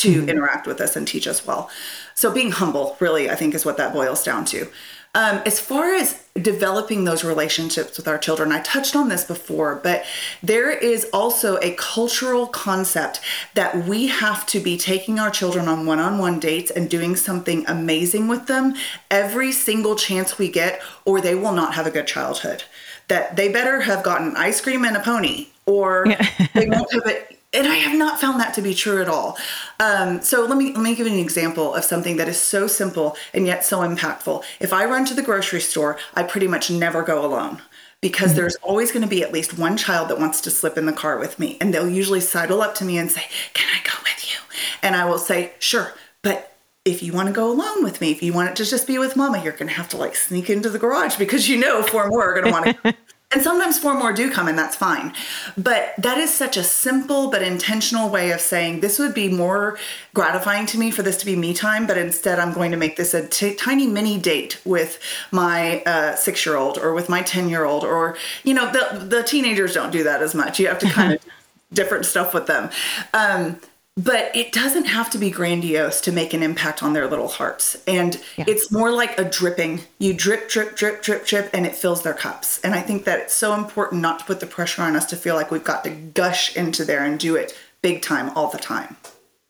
to 0.00 0.20
mm-hmm. 0.20 0.28
interact 0.28 0.66
with 0.66 0.80
us 0.80 0.96
and 0.96 1.06
teach 1.06 1.26
us 1.26 1.46
well. 1.46 1.70
So 2.14 2.32
being 2.32 2.52
humble, 2.52 2.96
really, 3.00 3.30
I 3.30 3.34
think, 3.34 3.54
is 3.54 3.64
what 3.64 3.76
that 3.76 3.92
boils 3.92 4.24
down 4.24 4.44
to. 4.46 4.68
Um, 5.12 5.42
as 5.44 5.58
far 5.58 5.92
as 5.92 6.22
developing 6.40 7.04
those 7.04 7.24
relationships 7.24 7.96
with 7.96 8.06
our 8.06 8.16
children, 8.16 8.52
I 8.52 8.60
touched 8.60 8.94
on 8.94 9.08
this 9.08 9.24
before, 9.24 9.80
but 9.82 10.04
there 10.40 10.70
is 10.70 11.08
also 11.12 11.58
a 11.58 11.74
cultural 11.74 12.46
concept 12.46 13.20
that 13.54 13.88
we 13.88 14.06
have 14.06 14.46
to 14.46 14.60
be 14.60 14.78
taking 14.78 15.18
our 15.18 15.30
children 15.30 15.66
on 15.66 15.84
one 15.84 15.98
on 15.98 16.18
one 16.18 16.38
dates 16.38 16.70
and 16.70 16.88
doing 16.88 17.16
something 17.16 17.64
amazing 17.66 18.28
with 18.28 18.46
them 18.46 18.74
every 19.10 19.50
single 19.50 19.96
chance 19.96 20.38
we 20.38 20.48
get, 20.48 20.80
or 21.04 21.20
they 21.20 21.34
will 21.34 21.52
not 21.52 21.74
have 21.74 21.88
a 21.88 21.90
good 21.90 22.06
childhood. 22.06 22.62
That 23.08 23.34
they 23.34 23.48
better 23.48 23.80
have 23.80 24.04
gotten 24.04 24.36
ice 24.36 24.60
cream 24.60 24.84
and 24.84 24.96
a 24.96 25.00
pony, 25.00 25.48
or 25.66 26.04
yeah. 26.06 26.24
they 26.54 26.66
won't 26.66 26.92
have 26.92 27.06
it 27.06 27.39
and 27.52 27.66
I 27.66 27.74
have 27.76 27.98
not 27.98 28.20
found 28.20 28.40
that 28.40 28.54
to 28.54 28.62
be 28.62 28.74
true 28.74 29.02
at 29.02 29.08
all. 29.08 29.36
Um, 29.80 30.20
so 30.22 30.44
let 30.44 30.56
me 30.56 30.72
let 30.72 30.82
me 30.82 30.94
give 30.94 31.06
you 31.06 31.12
an 31.12 31.18
example 31.18 31.74
of 31.74 31.84
something 31.84 32.16
that 32.16 32.28
is 32.28 32.40
so 32.40 32.66
simple 32.66 33.16
and 33.34 33.46
yet 33.46 33.64
so 33.64 33.80
impactful. 33.80 34.44
If 34.60 34.72
I 34.72 34.84
run 34.84 35.04
to 35.06 35.14
the 35.14 35.22
grocery 35.22 35.60
store, 35.60 35.98
I 36.14 36.22
pretty 36.22 36.46
much 36.46 36.70
never 36.70 37.02
go 37.02 37.24
alone 37.24 37.60
because 38.00 38.30
mm-hmm. 38.30 38.36
there's 38.36 38.56
always 38.56 38.92
going 38.92 39.02
to 39.02 39.08
be 39.08 39.22
at 39.22 39.32
least 39.32 39.58
one 39.58 39.76
child 39.76 40.08
that 40.08 40.18
wants 40.18 40.40
to 40.42 40.50
slip 40.50 40.78
in 40.78 40.86
the 40.86 40.92
car 40.92 41.18
with 41.18 41.38
me, 41.38 41.56
and 41.60 41.74
they'll 41.74 41.90
usually 41.90 42.20
sidle 42.20 42.62
up 42.62 42.74
to 42.76 42.84
me 42.84 42.98
and 42.98 43.10
say, 43.10 43.24
"Can 43.52 43.68
I 43.68 43.82
go 43.84 43.96
with 44.02 44.30
you?" 44.30 44.38
And 44.82 44.94
I 44.94 45.04
will 45.06 45.18
say, 45.18 45.52
"Sure," 45.58 45.92
but 46.22 46.56
if 46.84 47.02
you 47.02 47.12
want 47.12 47.26
to 47.28 47.34
go 47.34 47.50
alone 47.50 47.84
with 47.84 48.00
me, 48.00 48.10
if 48.10 48.22
you 48.22 48.32
want 48.32 48.50
it 48.50 48.56
to 48.56 48.64
just 48.64 48.86
be 48.86 48.98
with 48.98 49.16
mama, 49.16 49.42
you're 49.42 49.52
going 49.52 49.68
to 49.68 49.74
have 49.74 49.88
to 49.90 49.96
like 49.96 50.16
sneak 50.16 50.48
into 50.48 50.70
the 50.70 50.78
garage 50.78 51.16
because 51.16 51.48
you 51.48 51.58
know 51.58 51.82
four 51.82 52.08
more 52.08 52.30
are 52.30 52.40
going 52.40 52.46
to 52.46 52.52
want 52.52 52.82
to 52.84 52.96
And 53.32 53.42
sometimes 53.42 53.78
four 53.78 53.94
more 53.94 54.12
do 54.12 54.28
come, 54.28 54.48
and 54.48 54.58
that's 54.58 54.74
fine. 54.74 55.14
But 55.56 55.94
that 55.98 56.18
is 56.18 56.34
such 56.34 56.56
a 56.56 56.64
simple 56.64 57.30
but 57.30 57.42
intentional 57.42 58.08
way 58.08 58.32
of 58.32 58.40
saying 58.40 58.80
this 58.80 58.98
would 58.98 59.14
be 59.14 59.28
more 59.28 59.78
gratifying 60.14 60.66
to 60.66 60.78
me 60.78 60.90
for 60.90 61.02
this 61.02 61.16
to 61.18 61.26
be 61.26 61.36
me 61.36 61.54
time, 61.54 61.86
but 61.86 61.96
instead 61.96 62.40
I'm 62.40 62.52
going 62.52 62.72
to 62.72 62.76
make 62.76 62.96
this 62.96 63.14
a 63.14 63.28
t- 63.28 63.54
tiny 63.54 63.86
mini 63.86 64.18
date 64.18 64.60
with 64.64 64.98
my 65.30 65.80
uh, 65.84 66.16
six 66.16 66.44
year 66.44 66.56
old 66.56 66.76
or 66.76 66.92
with 66.92 67.08
my 67.08 67.22
10 67.22 67.48
year 67.48 67.64
old, 67.64 67.84
or, 67.84 68.16
you 68.42 68.52
know, 68.52 68.68
the, 68.72 68.98
the 68.98 69.22
teenagers 69.22 69.74
don't 69.74 69.92
do 69.92 70.02
that 70.02 70.22
as 70.22 70.34
much. 70.34 70.58
You 70.58 70.66
have 70.66 70.80
to 70.80 70.90
kind 70.90 71.12
of 71.12 71.20
different 71.72 72.06
stuff 72.06 72.34
with 72.34 72.48
them. 72.48 72.68
Um, 73.14 73.60
but 73.96 74.34
it 74.34 74.52
doesn't 74.52 74.86
have 74.86 75.10
to 75.10 75.18
be 75.18 75.30
grandiose 75.30 76.00
to 76.02 76.12
make 76.12 76.32
an 76.32 76.42
impact 76.42 76.82
on 76.82 76.92
their 76.92 77.08
little 77.08 77.28
hearts. 77.28 77.76
And 77.86 78.20
yeah. 78.36 78.44
it's 78.46 78.70
more 78.70 78.92
like 78.92 79.18
a 79.18 79.24
dripping. 79.24 79.80
You 79.98 80.14
drip, 80.14 80.48
drip, 80.48 80.76
drip, 80.76 81.02
drip, 81.02 81.26
drip, 81.26 81.50
and 81.52 81.66
it 81.66 81.74
fills 81.74 82.02
their 82.02 82.14
cups. 82.14 82.60
And 82.60 82.74
I 82.74 82.80
think 82.80 83.04
that 83.04 83.18
it's 83.18 83.34
so 83.34 83.54
important 83.54 84.00
not 84.00 84.20
to 84.20 84.24
put 84.24 84.40
the 84.40 84.46
pressure 84.46 84.82
on 84.82 84.96
us 84.96 85.06
to 85.06 85.16
feel 85.16 85.34
like 85.34 85.50
we've 85.50 85.64
got 85.64 85.84
to 85.84 85.90
gush 85.90 86.56
into 86.56 86.84
there 86.84 87.04
and 87.04 87.18
do 87.18 87.36
it 87.36 87.58
big 87.82 88.02
time 88.02 88.30
all 88.30 88.48
the 88.48 88.58
time. 88.58 88.96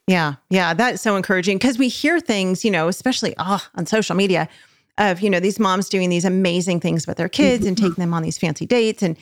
Yeah, 0.06 0.34
yeah, 0.48 0.74
that's 0.74 1.00
so 1.02 1.14
encouraging 1.14 1.58
because 1.58 1.78
we 1.78 1.88
hear 1.88 2.18
things, 2.18 2.64
you 2.64 2.70
know, 2.70 2.88
especially 2.88 3.34
oh, 3.38 3.64
on 3.76 3.86
social 3.86 4.16
media 4.16 4.48
of, 4.98 5.20
you 5.20 5.30
know, 5.30 5.38
these 5.38 5.60
moms 5.60 5.88
doing 5.88 6.08
these 6.08 6.24
amazing 6.24 6.80
things 6.80 7.06
with 7.06 7.16
their 7.16 7.28
kids 7.28 7.64
and 7.64 7.78
taking 7.78 7.94
them 7.94 8.12
on 8.12 8.22
these 8.22 8.36
fancy 8.36 8.66
dates 8.66 9.02
and 9.02 9.16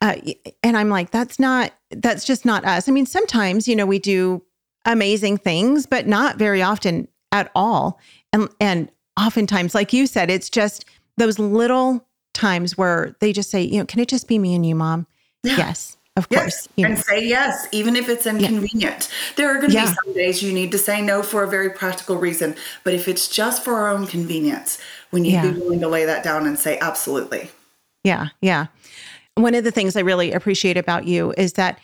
uh, 0.00 0.16
and 0.64 0.76
I'm 0.76 0.88
like, 0.88 1.12
that's 1.12 1.38
not, 1.38 1.72
that's 1.90 2.24
just 2.24 2.44
not 2.44 2.64
us. 2.64 2.88
I 2.88 2.92
mean, 2.92 3.06
sometimes, 3.06 3.68
you 3.68 3.76
know, 3.76 3.86
we 3.86 4.00
do 4.00 4.42
amazing 4.84 5.38
things, 5.38 5.86
but 5.86 6.06
not 6.06 6.38
very 6.38 6.62
often 6.62 7.08
at 7.30 7.50
all. 7.54 8.00
And 8.32 8.48
and 8.60 8.90
oftentimes, 9.20 9.74
like 9.74 9.92
you 9.92 10.06
said, 10.06 10.30
it's 10.30 10.50
just 10.50 10.84
those 11.16 11.38
little 11.38 12.06
times 12.34 12.78
where 12.78 13.14
they 13.20 13.32
just 13.32 13.50
say, 13.50 13.62
you 13.62 13.78
know, 13.78 13.86
can 13.86 14.00
it 14.00 14.08
just 14.08 14.28
be 14.28 14.38
me 14.38 14.54
and 14.54 14.64
you, 14.64 14.74
mom? 14.74 15.06
Yeah. 15.42 15.56
Yes. 15.56 15.96
Of 16.16 16.26
yes. 16.30 16.40
course. 16.40 16.68
And 16.76 16.94
know. 16.94 17.00
say 17.00 17.26
yes, 17.26 17.66
even 17.72 17.96
if 17.96 18.08
it's 18.08 18.26
inconvenient. 18.26 19.08
Yeah. 19.10 19.32
There 19.36 19.48
are 19.48 19.58
going 19.58 19.70
to 19.70 19.74
yeah. 19.74 19.86
be 19.86 19.96
some 20.04 20.14
days 20.14 20.42
you 20.42 20.52
need 20.52 20.70
to 20.72 20.78
say 20.78 21.00
no 21.00 21.22
for 21.22 21.42
a 21.42 21.48
very 21.48 21.70
practical 21.70 22.16
reason. 22.16 22.54
But 22.84 22.92
if 22.92 23.08
it's 23.08 23.28
just 23.28 23.64
for 23.64 23.74
our 23.74 23.88
own 23.88 24.06
convenience, 24.06 24.78
we 25.10 25.20
need 25.20 25.40
to 25.40 25.52
be 25.52 25.60
willing 25.60 25.80
to 25.80 25.88
lay 25.88 26.04
that 26.04 26.22
down 26.22 26.46
and 26.46 26.58
say, 26.58 26.78
absolutely. 26.80 27.50
Yeah. 28.04 28.28
Yeah. 28.42 28.66
One 29.36 29.54
of 29.54 29.64
the 29.64 29.70
things 29.70 29.96
I 29.96 30.00
really 30.00 30.32
appreciate 30.32 30.76
about 30.76 31.06
you 31.06 31.32
is 31.38 31.54
that 31.54 31.78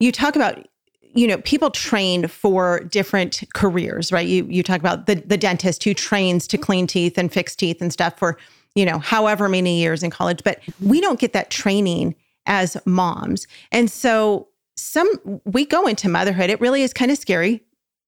you 0.00 0.12
talk 0.12 0.36
about 0.36 0.66
you 1.14 1.26
know, 1.26 1.38
people 1.38 1.70
train 1.70 2.26
for 2.26 2.80
different 2.80 3.42
careers, 3.54 4.12
right? 4.12 4.26
You 4.26 4.46
you 4.48 4.62
talk 4.62 4.80
about 4.80 5.06
the 5.06 5.16
the 5.16 5.36
dentist 5.36 5.84
who 5.84 5.94
trains 5.94 6.46
to 6.48 6.58
clean 6.58 6.86
teeth 6.86 7.18
and 7.18 7.32
fix 7.32 7.54
teeth 7.56 7.80
and 7.80 7.92
stuff 7.92 8.18
for, 8.18 8.38
you 8.74 8.84
know, 8.84 8.98
however 8.98 9.48
many 9.48 9.80
years 9.80 10.02
in 10.02 10.10
college, 10.10 10.42
but 10.44 10.60
we 10.80 11.00
don't 11.00 11.20
get 11.20 11.32
that 11.32 11.50
training 11.50 12.14
as 12.46 12.76
moms. 12.84 13.46
And 13.70 13.90
so 13.90 14.48
some 14.76 15.08
we 15.44 15.64
go 15.64 15.86
into 15.86 16.08
motherhood, 16.08 16.50
it 16.50 16.60
really 16.60 16.82
is 16.82 16.92
kind 16.92 17.10
of 17.10 17.18
scary 17.18 17.62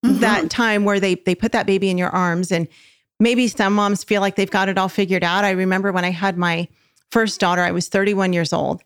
mm-hmm. 0.05 0.21
that 0.21 0.51
time 0.51 0.85
where 0.85 1.01
they 1.01 1.17
they 1.17 1.35
put 1.35 1.53
that 1.53 1.67
baby 1.67 1.91
in 1.91 1.99
your 1.99 2.11
arms 2.11 2.51
and 2.51 2.69
maybe 3.21 3.49
some 3.49 3.75
moms 3.75 4.05
feel 4.05 4.21
like 4.21 4.37
they've 4.37 4.51
got 4.51 4.69
it 4.69 4.79
all 4.79 4.89
figured 4.89 5.25
out. 5.25 5.45
I 5.45 5.51
remember 5.51 5.93
when 5.93 6.05
I 6.05 6.11
had 6.11 6.37
my 6.37 6.69
first 7.11 7.41
daughter, 7.41 7.63
I 7.63 7.71
was 7.71 7.89
31 7.89 8.33
years 8.33 8.53
old. 8.53 8.83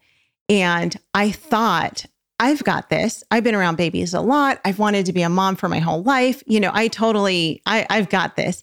And 0.48 0.96
I 1.14 1.30
thought, 1.30 2.06
I've 2.40 2.62
got 2.62 2.88
this. 2.88 3.24
I've 3.30 3.42
been 3.42 3.54
around 3.54 3.76
babies 3.76 4.14
a 4.14 4.20
lot. 4.20 4.60
I've 4.64 4.78
wanted 4.78 5.06
to 5.06 5.12
be 5.12 5.22
a 5.22 5.28
mom 5.28 5.56
for 5.56 5.68
my 5.68 5.80
whole 5.80 6.02
life. 6.02 6.42
You 6.46 6.60
know, 6.60 6.70
I 6.72 6.88
totally, 6.88 7.62
I, 7.66 7.86
I've 7.90 8.08
got 8.08 8.36
this. 8.36 8.62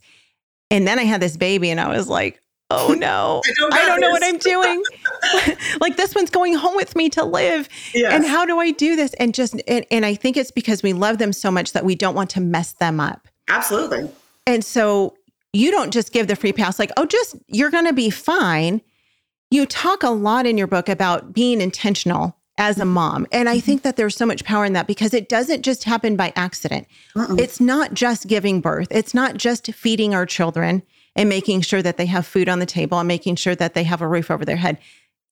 And 0.72 0.88
then 0.88 0.98
I 0.98 1.03
had 1.03 1.22
this 1.22 1.36
baby 1.38 1.70
and 1.70 1.79
I 1.79 1.89
was 1.89 2.08
like, 2.08 2.41
oh 2.70 2.94
no, 2.98 3.41
I 3.46 3.53
don't, 3.60 3.74
I 3.74 3.86
don't 3.86 4.00
know 4.00 4.12
what 4.12 4.24
I'm 4.24 4.38
doing. 4.38 4.84
like 5.82 5.98
this 5.98 6.15
one's 6.15 6.29
going 6.29 6.55
home 6.55 6.75
with 6.75 6.96
me 6.96 7.10
to 7.10 7.25
live. 7.25 7.67
Yes. 7.94 8.13
And 8.13 8.25
how 8.25 8.46
do 8.46 8.60
I 8.60 8.72
do 8.72 8.96
this? 8.96 9.13
And 9.15 9.34
just, 9.34 9.62
and, 9.67 9.86
and 9.91 10.05
I 10.05 10.15
think 10.15 10.38
it's 10.38 10.51
because 10.51 10.82
we 10.82 10.94
love 10.94 11.17
them 11.17 11.34
so 11.34 11.51
much 11.51 11.74
that 11.74 11.84
we 11.84 11.96
don't 11.96 12.15
want 12.15 12.29
to 12.32 12.41
mess 12.41 12.74
them 12.74 13.00
up. 13.00 13.27
Absolutely. 13.50 14.10
And 14.48 14.63
so 14.63 15.15
you 15.51 15.72
don't 15.72 15.91
just 15.91 16.13
give 16.13 16.27
the 16.27 16.36
free 16.36 16.53
pass, 16.53 16.79
like, 16.79 16.91
oh, 16.98 17.05
just 17.05 17.36
you're 17.48 17.72
going 17.72 17.86
to 17.86 17.94
be 17.94 18.10
fine. 18.10 18.82
You 19.51 19.65
talk 19.65 20.03
a 20.03 20.10
lot 20.10 20.46
in 20.46 20.58
your 20.58 20.67
book 20.67 20.89
about 20.89 21.34
being 21.34 21.62
intentional 21.62 22.38
as 22.58 22.80
a 22.80 22.86
mom. 22.86 23.28
And 23.32 23.50
I 23.50 23.60
think 23.60 23.82
that 23.82 23.98
there's 23.98 24.16
so 24.16 24.26
much 24.26 24.44
power 24.44 24.66
in 24.66 24.74
that 24.74 24.88
because 24.88 25.14
it 25.14 25.28
doesn't 25.28 25.64
just 25.64 25.84
happen 25.84 26.16
by 26.16 26.32
accident. 26.36 26.88
Uh-uh. 27.16 27.36
It's 27.38 27.60
not 27.60 27.94
just 27.94 28.28
giving 28.28 28.62
birth, 28.62 28.88
it's 28.92 29.14
not 29.14 29.38
just 29.38 29.72
feeding 29.74 30.14
our 30.14 30.26
children 30.26 30.84
and 31.16 31.30
making 31.30 31.62
sure 31.62 31.82
that 31.82 31.98
they 31.98 32.06
have 32.06 32.26
food 32.26 32.50
on 32.50 32.60
the 32.60 32.66
table 32.66 33.00
and 33.00 33.08
making 33.08 33.36
sure 33.36 33.56
that 33.56 33.74
they 33.74 33.84
have 33.84 34.02
a 34.02 34.08
roof 34.08 34.30
over 34.30 34.46
their 34.46 34.58
head. 34.58 34.78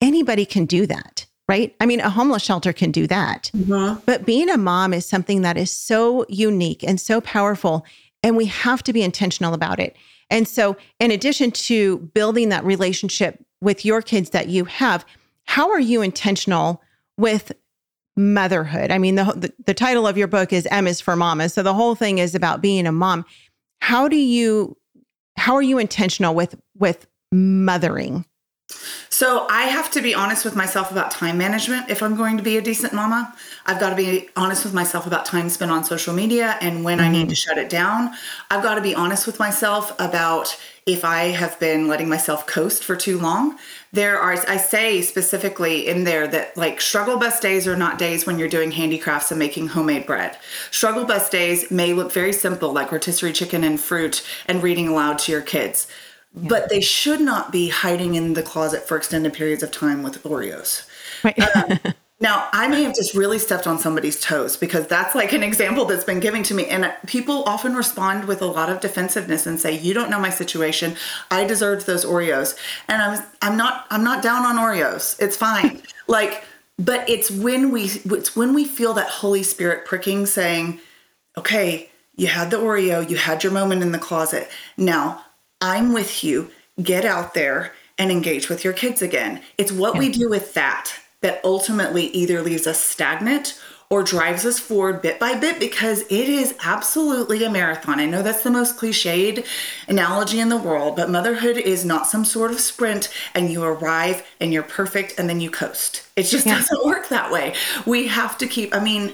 Anybody 0.02 0.46
can 0.46 0.66
do 0.66 0.86
that, 0.88 1.26
right? 1.48 1.76
I 1.80 1.86
mean, 1.86 2.00
a 2.00 2.10
homeless 2.10 2.44
shelter 2.44 2.74
can 2.74 2.92
do 2.92 3.08
that. 3.08 3.52
Mm-hmm. 3.56 4.02
But 4.06 4.26
being 4.26 4.50
a 4.50 4.58
mom 4.58 4.94
is 4.94 5.06
something 5.06 5.42
that 5.42 5.58
is 5.58 5.72
so 5.72 6.26
unique 6.30 6.84
and 6.84 7.00
so 7.00 7.22
powerful. 7.22 7.86
And 8.22 8.38
we 8.38 8.46
have 8.46 8.84
to 8.84 8.94
be 8.94 9.02
intentional 9.02 9.54
about 9.54 9.80
it. 9.80 9.96
And 10.30 10.48
so, 10.48 10.78
in 11.00 11.12
addition 11.12 11.52
to 11.52 12.00
building 12.14 12.50
that 12.50 12.64
relationship 12.64 13.44
with 13.62 13.86
your 13.86 14.02
kids 14.02 14.32
that 14.32 14.48
you 14.48 14.66
have, 14.66 15.06
how 15.46 15.70
are 15.70 15.80
you 15.80 16.02
intentional 16.02 16.82
with 17.18 17.52
motherhood? 18.16 18.92
I 18.92 18.98
mean, 18.98 19.16
the, 19.16 19.24
the, 19.24 19.54
the 19.66 19.74
title 19.74 20.08
of 20.08 20.18
your 20.18 20.28
book 20.28 20.54
is 20.54 20.68
M 20.72 20.88
is 20.88 21.02
for 21.02 21.16
Mama. 21.16 21.50
So 21.50 21.64
the 21.64 21.74
whole 21.74 21.96
thing 21.96 22.20
is 22.20 22.36
about 22.36 22.62
being 22.62 22.86
a 22.86 22.92
mom. 22.92 23.26
How 23.82 24.08
do 24.08 24.18
you 24.18 24.78
how 25.36 25.56
are 25.56 25.62
you 25.62 25.78
intentional 25.78 26.36
with 26.36 26.56
with 26.78 27.08
mothering? 27.32 28.26
So 29.14 29.46
I 29.48 29.66
have 29.66 29.92
to 29.92 30.02
be 30.02 30.16
honest 30.16 30.44
with 30.44 30.56
myself 30.56 30.90
about 30.90 31.12
time 31.12 31.38
management 31.38 31.88
if 31.88 32.02
I'm 32.02 32.16
going 32.16 32.36
to 32.38 32.42
be 32.42 32.58
a 32.58 32.62
decent 32.64 32.94
mama. 32.94 33.32
I've 33.64 33.80
got 33.80 33.92
to 33.92 33.96
be 33.96 34.30
honest 34.36 34.66
with 34.66 34.74
myself 34.74 35.06
about 35.06 35.24
time 35.24 35.50
spent 35.50 35.70
on 35.70 35.84
social 35.84 36.16
media 36.16 36.58
and 36.62 36.84
when 36.84 36.98
mm-hmm. 36.98 37.06
I 37.06 37.12
need 37.12 37.20
to 37.20 37.26
mm-hmm. 37.26 37.34
shut 37.34 37.60
it 37.60 37.70
down. 37.70 38.10
I've 38.50 38.64
got 38.64 38.74
to 38.74 38.82
be 38.82 38.96
honest 38.96 39.28
with 39.28 39.38
myself 39.38 39.94
about 40.00 40.60
if 40.88 41.06
I 41.06 41.26
have 41.26 41.60
been 41.60 41.88
letting 41.88 42.10
myself 42.10 42.48
coast 42.48 42.84
for 42.84 42.96
too 42.96 43.20
long. 43.20 43.60
There 43.92 44.20
are, 44.20 44.34
I 44.48 44.58
say 44.58 45.04
specifically 45.04 45.88
in 45.88 46.06
there 46.06 46.28
that 46.30 46.58
like 46.58 46.82
struggle 46.82 47.20
bus 47.20 47.40
days 47.40 47.68
are 47.68 47.78
not 47.78 48.00
days 48.00 48.26
when 48.26 48.40
you're 48.40 48.50
doing 48.50 48.72
handicrafts 48.72 49.30
and 49.30 49.38
making 49.38 49.68
homemade 49.68 50.08
bread. 50.08 50.40
Struggle 50.72 51.06
bus 51.06 51.30
days 51.30 51.70
may 51.70 51.94
look 51.94 52.12
very 52.12 52.34
simple, 52.34 52.74
like 52.74 52.92
rotisserie 52.92 53.32
chicken 53.32 53.64
and 53.64 53.80
fruit 53.80 54.28
and 54.48 54.64
reading 54.64 54.88
aloud 54.88 55.20
to 55.20 55.32
your 55.32 55.42
kids 55.44 55.86
but 56.36 56.70
they 56.70 56.82
should 56.82 57.22
not 57.22 57.52
be 57.52 57.70
hiding 57.70 58.16
in 58.16 58.34
the 58.34 58.42
closet 58.42 58.88
for 58.88 58.98
extended 58.98 59.34
periods 59.34 59.62
of 59.62 59.72
time 59.72 60.02
with 60.02 60.22
Oreos. 60.24 60.88
Right. 61.24 61.40
um, 61.56 61.80
now, 62.20 62.48
I 62.52 62.68
may 62.68 62.84
have 62.84 62.96
just 62.96 63.14
really 63.14 63.38
stepped 63.38 63.68
on 63.68 63.78
somebody's 63.78 64.20
toes 64.20 64.58
because 64.58 64.88
that's 64.88 65.14
like 65.14 65.34
an 65.34 65.44
example 65.44 65.86
that's 65.86 66.04
been 66.04 66.20
given 66.20 66.42
to 66.44 66.56
me. 66.56 66.66
And 66.66 66.92
people 67.06 67.44
often 67.44 67.76
respond 67.76 68.26
with 68.26 68.42
a 68.42 68.48
lot 68.48 68.70
of 68.70 68.80
defensiveness 68.80 69.46
and 69.46 69.60
say, 69.60 69.78
"You 69.78 69.94
don't 69.94 70.10
know 70.10 70.20
my 70.20 70.32
situation. 70.32 70.96
I 71.30 71.46
deserved 71.46 71.86
those 71.86 72.04
Oreos." 72.04 72.58
And 72.88 73.02
I'm 73.02 73.24
I'm 73.42 73.58
not 73.58 73.86
I'm 73.92 74.04
not 74.04 74.24
down 74.24 74.44
on 74.44 74.56
Oreos. 74.56 75.20
It's 75.22 75.38
fine. 75.38 75.84
like, 76.08 76.44
but 76.80 77.08
it's 77.08 77.30
when 77.30 77.70
we 77.70 77.84
it's 78.06 78.36
when 78.36 78.56
we 78.56 78.66
feel 78.66 78.94
that 78.94 79.10
Holy 79.10 79.44
Spirit 79.44 79.86
pricking, 79.86 80.26
saying, 80.26 80.80
"Okay, 81.38 81.92
you 82.16 82.26
had 82.26 82.50
the 82.50 82.58
Oreo. 82.58 83.08
You 83.08 83.18
had 83.18 83.44
your 83.44 83.54
moment 83.54 83.84
in 83.84 83.92
the 83.92 84.00
closet. 84.00 84.50
Now." 84.78 85.24
I'm 85.64 85.94
with 85.94 86.26
you. 86.26 86.52
Get 86.82 87.06
out 87.06 87.34
there 87.34 87.72
and 87.98 88.12
engage 88.12 88.50
with 88.50 88.66
your 88.66 88.74
kids 88.74 89.02
again. 89.02 89.42
It's 89.58 89.72
what 89.72 89.94
yeah. 89.94 90.00
we 90.00 90.10
do 90.10 90.30
with 90.30 90.54
that 90.56 90.94
that 91.22 91.40
ultimately 91.46 92.08
either 92.08 92.42
leaves 92.42 92.68
us 92.68 92.82
stagnant 92.82 93.58
or 93.90 94.04
drives 94.04 94.46
us 94.46 94.60
forward 94.60 95.02
bit 95.02 95.20
by 95.20 95.36
bit 95.36 95.62
because 95.62 96.02
it 96.02 96.28
is 96.28 96.54
absolutely 96.66 97.46
a 97.46 97.50
marathon. 97.50 98.00
I 98.00 98.06
know 98.06 98.22
that's 98.22 98.44
the 98.44 98.52
most 98.52 98.78
cliched 98.78 99.46
analogy 99.88 100.42
in 100.42 100.50
the 100.50 100.58
world, 100.58 100.98
but 100.98 101.10
motherhood 101.10 101.58
is 101.58 101.86
not 101.86 102.08
some 102.08 102.26
sort 102.26 102.52
of 102.52 102.60
sprint 102.60 103.14
and 103.34 103.50
you 103.50 103.64
arrive 103.64 104.26
and 104.42 104.52
you're 104.52 104.64
perfect 104.64 105.18
and 105.18 105.30
then 105.30 105.40
you 105.40 105.50
coast. 105.50 106.06
It 106.18 106.24
just 106.24 106.46
yeah. 106.46 106.56
doesn't 106.56 106.86
work 106.86 107.08
that 107.08 107.32
way. 107.32 107.54
We 107.86 108.08
have 108.08 108.38
to 108.40 108.48
keep, 108.48 108.76
I 108.76 108.84
mean, 108.84 109.14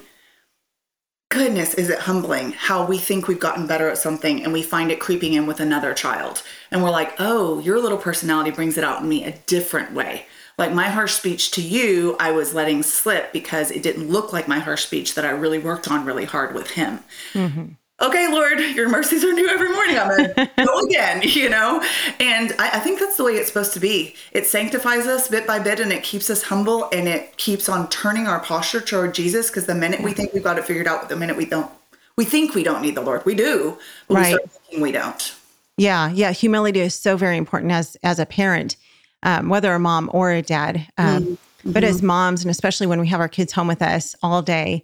goodness, 1.30 1.76
is 1.76 1.90
it 1.90 2.00
humbling 2.00 2.54
how 2.54 2.86
we 2.86 2.98
think 2.98 3.28
we've 3.28 3.40
gotten 3.40 3.68
better 3.68 3.88
at 3.88 4.00
something 4.00 4.44
and 4.44 4.52
we 4.52 4.64
find 4.64 4.92
it 4.92 5.00
creeping 5.00 5.34
in 5.34 5.46
with 5.46 5.60
another 5.60 5.94
child. 5.94 6.42
And 6.72 6.82
we're 6.82 6.90
like, 6.90 7.14
oh, 7.20 7.60
your 7.60 7.80
little 7.80 8.00
personality 8.00 8.50
brings 8.50 8.78
it 8.78 8.84
out 8.84 9.04
in 9.04 9.10
me 9.10 9.24
a 9.24 9.38
different 9.46 9.94
way. 9.94 10.26
Like 10.58 10.74
my 10.74 10.90
harsh 10.90 11.14
speech 11.14 11.52
to 11.52 11.62
you, 11.62 12.18
I 12.20 12.32
was 12.32 12.56
letting 12.56 12.82
slip 12.82 13.32
because 13.32 13.70
it 13.70 13.84
didn't 13.84 14.10
look 14.10 14.34
like 14.34 14.48
my 14.48 14.60
harsh 14.60 14.84
speech 14.84 15.14
that 15.14 15.24
I 15.24 15.30
really 15.30 15.60
worked 15.60 15.90
on 15.90 16.04
really 16.04 16.26
hard 16.26 16.56
with 16.56 16.72
him. 16.72 17.00
Mm-hmm 17.34 17.74
okay, 18.02 18.28
Lord, 18.32 18.60
your 18.60 18.90
mercies 18.90 19.24
are 19.24 19.34
new 19.34 19.48
every 19.48 19.70
morning. 19.70 19.98
I'm 19.98 20.08
going 20.08 20.34
to 20.36 20.50
go 20.66 20.80
again, 20.80 21.22
you 21.24 21.50
know? 21.50 21.84
And 22.20 22.54
I, 22.60 22.70
I, 22.74 22.80
think 22.80 23.00
that's 23.00 23.18
the 23.18 23.24
way 23.24 23.34
it's 23.34 23.48
supposed 23.48 23.74
to 23.74 23.80
be. 23.80 24.16
It 24.32 24.46
sanctifies 24.46 25.08
us 25.08 25.28
bit 25.28 25.46
by 25.46 25.60
bit 25.60 25.80
and 25.80 25.92
it 25.92 26.04
keeps 26.04 26.30
us 26.30 26.44
humble 26.44 26.90
and 26.92 27.08
it 27.08 27.38
keeps 27.38 27.70
on 27.70 27.90
turning 27.90 28.28
our 28.28 28.40
posture 28.40 28.82
toward 28.82 29.14
Jesus 29.14 29.50
because 29.50 29.66
the 29.66 29.76
minute 29.76 30.02
we 30.02 30.14
think 30.14 30.34
we've 30.34 30.44
got 30.44 30.58
it 30.58 30.66
figured 30.66 30.88
out, 30.88 31.10
the 31.10 31.16
minute 31.16 31.38
we 31.38 31.46
don't, 31.46 31.72
we 32.16 32.26
think 32.26 32.54
we 32.54 32.64
don't 32.64 32.82
need 32.82 32.96
the 32.96 33.02
Lord. 33.02 33.26
We 33.26 33.36
do, 33.36 33.78
but 34.08 34.16
right. 34.16 34.24
we 34.24 34.30
start 34.30 34.52
thinking 34.52 34.82
we 34.82 34.92
don't. 34.92 35.36
Yeah, 35.78 36.10
yeah. 36.10 36.32
Humility 36.32 36.82
is 36.82 36.94
so 36.94 37.16
very 37.16 37.38
important 37.38 37.72
as 37.72 37.96
as 38.04 38.20
a 38.20 38.26
parent, 38.26 38.76
um, 39.24 39.48
whether 39.48 39.74
a 39.74 39.80
mom 39.80 40.10
or 40.14 40.32
a 40.32 40.42
dad. 40.42 40.86
Um, 40.98 41.24
mm-hmm. 41.24 41.72
But 41.72 41.86
as 41.86 42.02
moms, 42.02 42.42
and 42.42 42.52
especially 42.52 42.88
when 42.88 43.00
we 43.00 43.08
have 43.08 43.22
our 43.22 43.30
kids 43.30 43.54
home 43.54 43.68
with 43.68 43.82
us 43.82 44.16
all 44.22 44.42
day, 44.42 44.84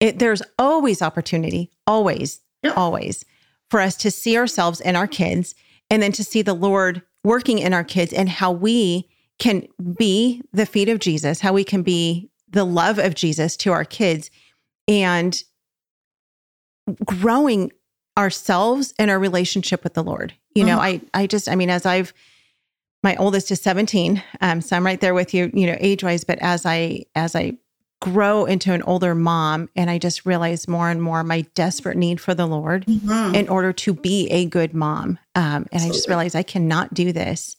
it, 0.00 0.18
there's 0.18 0.42
always 0.58 1.02
opportunity, 1.02 1.70
always, 1.86 2.40
yeah. 2.62 2.72
always 2.72 3.24
for 3.70 3.80
us 3.80 3.96
to 3.96 4.10
see 4.10 4.36
ourselves 4.36 4.80
in 4.80 4.96
our 4.96 5.06
kids 5.06 5.54
and 5.90 6.02
then 6.02 6.12
to 6.12 6.24
see 6.24 6.42
the 6.42 6.54
Lord 6.54 7.02
working 7.24 7.58
in 7.58 7.74
our 7.74 7.84
kids 7.84 8.12
and 8.12 8.28
how 8.28 8.52
we 8.52 9.08
can 9.38 9.66
be 9.96 10.42
the 10.52 10.66
feet 10.66 10.88
of 10.88 10.98
Jesus, 10.98 11.40
how 11.40 11.52
we 11.52 11.64
can 11.64 11.82
be 11.82 12.30
the 12.50 12.64
love 12.64 12.98
of 12.98 13.14
Jesus 13.14 13.56
to 13.58 13.72
our 13.72 13.84
kids 13.84 14.30
and 14.86 15.42
growing 17.04 17.70
ourselves 18.16 18.94
and 18.98 19.10
our 19.10 19.18
relationship 19.18 19.84
with 19.84 19.94
the 19.94 20.02
Lord. 20.02 20.34
You 20.54 20.64
know, 20.64 20.78
mm-hmm. 20.78 21.06
I 21.14 21.22
I 21.22 21.26
just 21.26 21.48
I 21.48 21.54
mean 21.54 21.70
as 21.70 21.86
I've 21.86 22.12
my 23.04 23.14
oldest 23.16 23.52
is 23.52 23.60
17, 23.60 24.20
um, 24.40 24.60
so 24.60 24.74
I'm 24.74 24.84
right 24.84 25.00
there 25.00 25.14
with 25.14 25.32
you, 25.32 25.52
you 25.54 25.68
know, 25.68 25.76
age 25.78 26.02
wise. 26.02 26.24
But 26.24 26.38
as 26.40 26.66
I 26.66 27.04
as 27.14 27.36
I 27.36 27.58
grow 28.00 28.44
into 28.44 28.72
an 28.72 28.82
older 28.82 29.14
mom 29.14 29.68
and 29.74 29.90
I 29.90 29.98
just 29.98 30.24
realized 30.24 30.68
more 30.68 30.88
and 30.88 31.02
more 31.02 31.24
my 31.24 31.42
desperate 31.54 31.96
need 31.96 32.20
for 32.20 32.34
the 32.34 32.46
Lord 32.46 32.86
mm-hmm. 32.86 33.34
in 33.34 33.48
order 33.48 33.72
to 33.72 33.92
be 33.92 34.28
a 34.28 34.46
good 34.46 34.72
mom. 34.72 35.18
Um, 35.34 35.44
and 35.44 35.66
Absolutely. 35.72 35.88
I 35.88 35.92
just 35.92 36.08
realized 36.08 36.36
I 36.36 36.42
cannot 36.42 36.94
do 36.94 37.12
this 37.12 37.56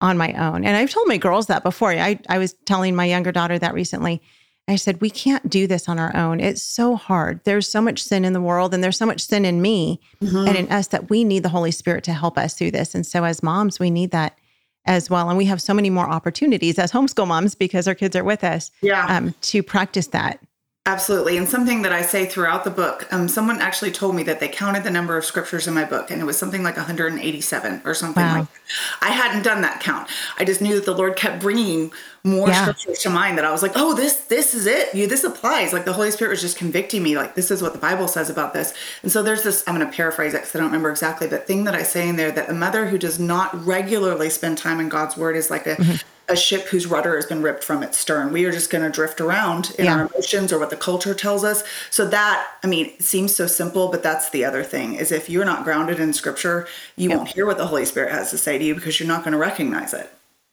on 0.00 0.16
my 0.16 0.32
own. 0.32 0.64
And 0.64 0.76
I've 0.76 0.90
told 0.90 1.06
my 1.06 1.18
girls 1.18 1.46
that 1.46 1.62
before. 1.62 1.92
I, 1.92 2.18
I 2.28 2.38
was 2.38 2.54
telling 2.64 2.96
my 2.96 3.04
younger 3.04 3.32
daughter 3.32 3.58
that 3.58 3.74
recently. 3.74 4.22
I 4.66 4.76
said, 4.76 5.00
we 5.00 5.10
can't 5.10 5.50
do 5.50 5.66
this 5.66 5.88
on 5.88 5.98
our 5.98 6.14
own. 6.16 6.40
It's 6.40 6.62
so 6.62 6.96
hard. 6.96 7.40
There's 7.44 7.68
so 7.68 7.80
much 7.80 8.02
sin 8.02 8.24
in 8.24 8.32
the 8.32 8.40
world 8.40 8.72
and 8.72 8.82
there's 8.82 8.96
so 8.96 9.06
much 9.06 9.20
sin 9.20 9.44
in 9.44 9.60
me 9.60 10.00
mm-hmm. 10.22 10.48
and 10.48 10.56
in 10.56 10.70
us 10.70 10.88
that 10.88 11.10
we 11.10 11.24
need 11.24 11.42
the 11.42 11.48
Holy 11.48 11.72
Spirit 11.72 12.04
to 12.04 12.12
help 12.12 12.38
us 12.38 12.54
through 12.54 12.70
this. 12.70 12.94
And 12.94 13.04
so 13.04 13.24
as 13.24 13.42
moms, 13.42 13.80
we 13.80 13.90
need 13.90 14.12
that 14.12 14.38
as 14.86 15.10
well. 15.10 15.28
And 15.28 15.38
we 15.38 15.44
have 15.46 15.60
so 15.60 15.74
many 15.74 15.90
more 15.90 16.08
opportunities 16.08 16.78
as 16.78 16.92
homeschool 16.92 17.28
moms 17.28 17.54
because 17.54 17.86
our 17.86 17.94
kids 17.94 18.16
are 18.16 18.24
with 18.24 18.44
us 18.44 18.70
yeah. 18.82 19.06
Um, 19.08 19.34
to 19.42 19.62
practice 19.62 20.08
that. 20.08 20.40
Absolutely. 20.86 21.36
And 21.36 21.46
something 21.46 21.82
that 21.82 21.92
I 21.92 22.00
say 22.00 22.24
throughout 22.24 22.64
the 22.64 22.70
book, 22.70 23.06
um, 23.12 23.28
someone 23.28 23.60
actually 23.60 23.92
told 23.92 24.16
me 24.16 24.22
that 24.22 24.40
they 24.40 24.48
counted 24.48 24.82
the 24.82 24.90
number 24.90 25.14
of 25.18 25.26
scriptures 25.26 25.68
in 25.68 25.74
my 25.74 25.84
book 25.84 26.10
and 26.10 26.22
it 26.22 26.24
was 26.24 26.38
something 26.38 26.62
like 26.62 26.76
187 26.76 27.82
or 27.84 27.92
something 27.92 28.22
wow. 28.22 28.38
like 28.40 28.52
that. 28.52 28.60
I 29.02 29.10
hadn't 29.10 29.42
done 29.42 29.60
that 29.60 29.80
count. 29.80 30.08
I 30.38 30.44
just 30.46 30.62
knew 30.62 30.74
that 30.76 30.86
the 30.86 30.94
Lord 30.94 31.16
kept 31.16 31.42
bringing 31.42 31.92
more 32.24 32.48
yeah. 32.48 32.62
scriptures 32.62 32.98
to 33.00 33.10
mind 33.10 33.36
that 33.36 33.44
I 33.44 33.52
was 33.52 33.60
like, 33.60 33.72
oh, 33.74 33.94
this, 33.94 34.22
this 34.22 34.54
is 34.54 34.64
it. 34.64 34.94
You, 34.94 35.06
this 35.06 35.22
applies. 35.22 35.74
Like 35.74 35.84
the 35.84 35.92
Holy 35.92 36.10
Spirit 36.10 36.30
was 36.30 36.40
just 36.40 36.56
convicting 36.56 37.02
me. 37.02 37.14
Like, 37.14 37.34
this 37.34 37.50
is 37.50 37.60
what 37.60 37.74
the 37.74 37.78
Bible 37.78 38.08
says 38.08 38.30
about 38.30 38.54
this. 38.54 38.72
And 39.02 39.12
so 39.12 39.22
there's 39.22 39.42
this, 39.42 39.62
I'm 39.66 39.76
going 39.76 39.86
to 39.86 39.94
paraphrase 39.94 40.32
it 40.32 40.38
because 40.38 40.54
I 40.54 40.60
don't 40.60 40.68
remember 40.68 40.90
exactly, 40.90 41.28
but 41.28 41.46
thing 41.46 41.64
that 41.64 41.74
I 41.74 41.82
say 41.82 42.08
in 42.08 42.16
there 42.16 42.32
that 42.32 42.48
a 42.48 42.54
mother 42.54 42.86
who 42.86 42.96
does 42.96 43.20
not 43.20 43.66
regularly 43.66 44.30
spend 44.30 44.56
time 44.56 44.80
in 44.80 44.88
God's 44.88 45.14
word 45.14 45.36
is 45.36 45.50
like 45.50 45.66
a, 45.66 45.76
mm-hmm 45.76 46.06
a 46.30 46.36
ship 46.36 46.68
whose 46.68 46.86
rudder 46.86 47.16
has 47.16 47.26
been 47.26 47.42
ripped 47.42 47.64
from 47.64 47.82
its 47.82 47.98
stern. 47.98 48.32
We 48.32 48.44
are 48.44 48.52
just 48.52 48.70
going 48.70 48.84
to 48.84 48.90
drift 48.90 49.20
around 49.20 49.74
in 49.78 49.86
yeah. 49.86 49.94
our 49.96 50.06
emotions 50.06 50.52
or 50.52 50.58
what 50.58 50.70
the 50.70 50.76
culture 50.76 51.12
tells 51.12 51.44
us. 51.44 51.64
So 51.90 52.06
that, 52.08 52.46
I 52.62 52.68
mean, 52.68 52.98
seems 53.00 53.34
so 53.34 53.46
simple, 53.46 53.88
but 53.88 54.02
that's 54.02 54.30
the 54.30 54.44
other 54.44 54.62
thing 54.62 54.94
is 54.94 55.10
if 55.10 55.28
you're 55.28 55.44
not 55.44 55.64
grounded 55.64 55.98
in 55.98 56.12
scripture, 56.12 56.68
you 56.96 57.08
yep. 57.08 57.18
won't 57.18 57.30
hear 57.30 57.46
what 57.46 57.58
the 57.58 57.66
Holy 57.66 57.84
Spirit 57.84 58.12
has 58.12 58.30
to 58.30 58.38
say 58.38 58.58
to 58.58 58.64
you 58.64 58.74
because 58.74 59.00
you're 59.00 59.08
not 59.08 59.24
going 59.24 59.32
to 59.32 59.38
recognize 59.38 59.92
it. 59.92 60.10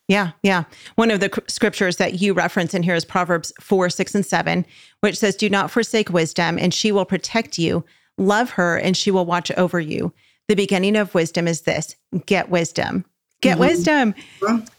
Yeah, 0.08 0.32
yeah. 0.42 0.64
One 0.96 1.12
of 1.12 1.20
the 1.20 1.44
scriptures 1.48 1.98
that 1.98 2.22
you 2.22 2.34
reference 2.34 2.74
in 2.74 2.82
here 2.82 2.96
is 2.96 3.06
Proverbs 3.06 3.52
4, 3.60 3.90
6, 3.90 4.16
and 4.16 4.26
7, 4.26 4.66
which 5.02 5.18
says, 5.18 5.36
Do 5.36 5.50
not 5.50 5.70
forsake 5.70 6.10
wisdom, 6.10 6.58
and 6.58 6.74
she 6.74 6.92
will 6.92 7.06
protect 7.06 7.58
you. 7.58 7.84
Love 8.18 8.52
her, 8.52 8.78
and 8.78 8.96
she 8.96 9.12
will 9.12 9.26
watch 9.26 9.52
over 9.52 9.80
you. 9.80 10.14
The 10.48 10.56
beginning 10.56 10.96
of 10.96 11.14
wisdom 11.14 11.48
is 11.48 11.62
this 11.62 11.96
get 12.26 12.50
wisdom. 12.50 13.06
Get 13.42 13.54
mm-hmm. 13.54 13.62
wisdom. 13.62 14.16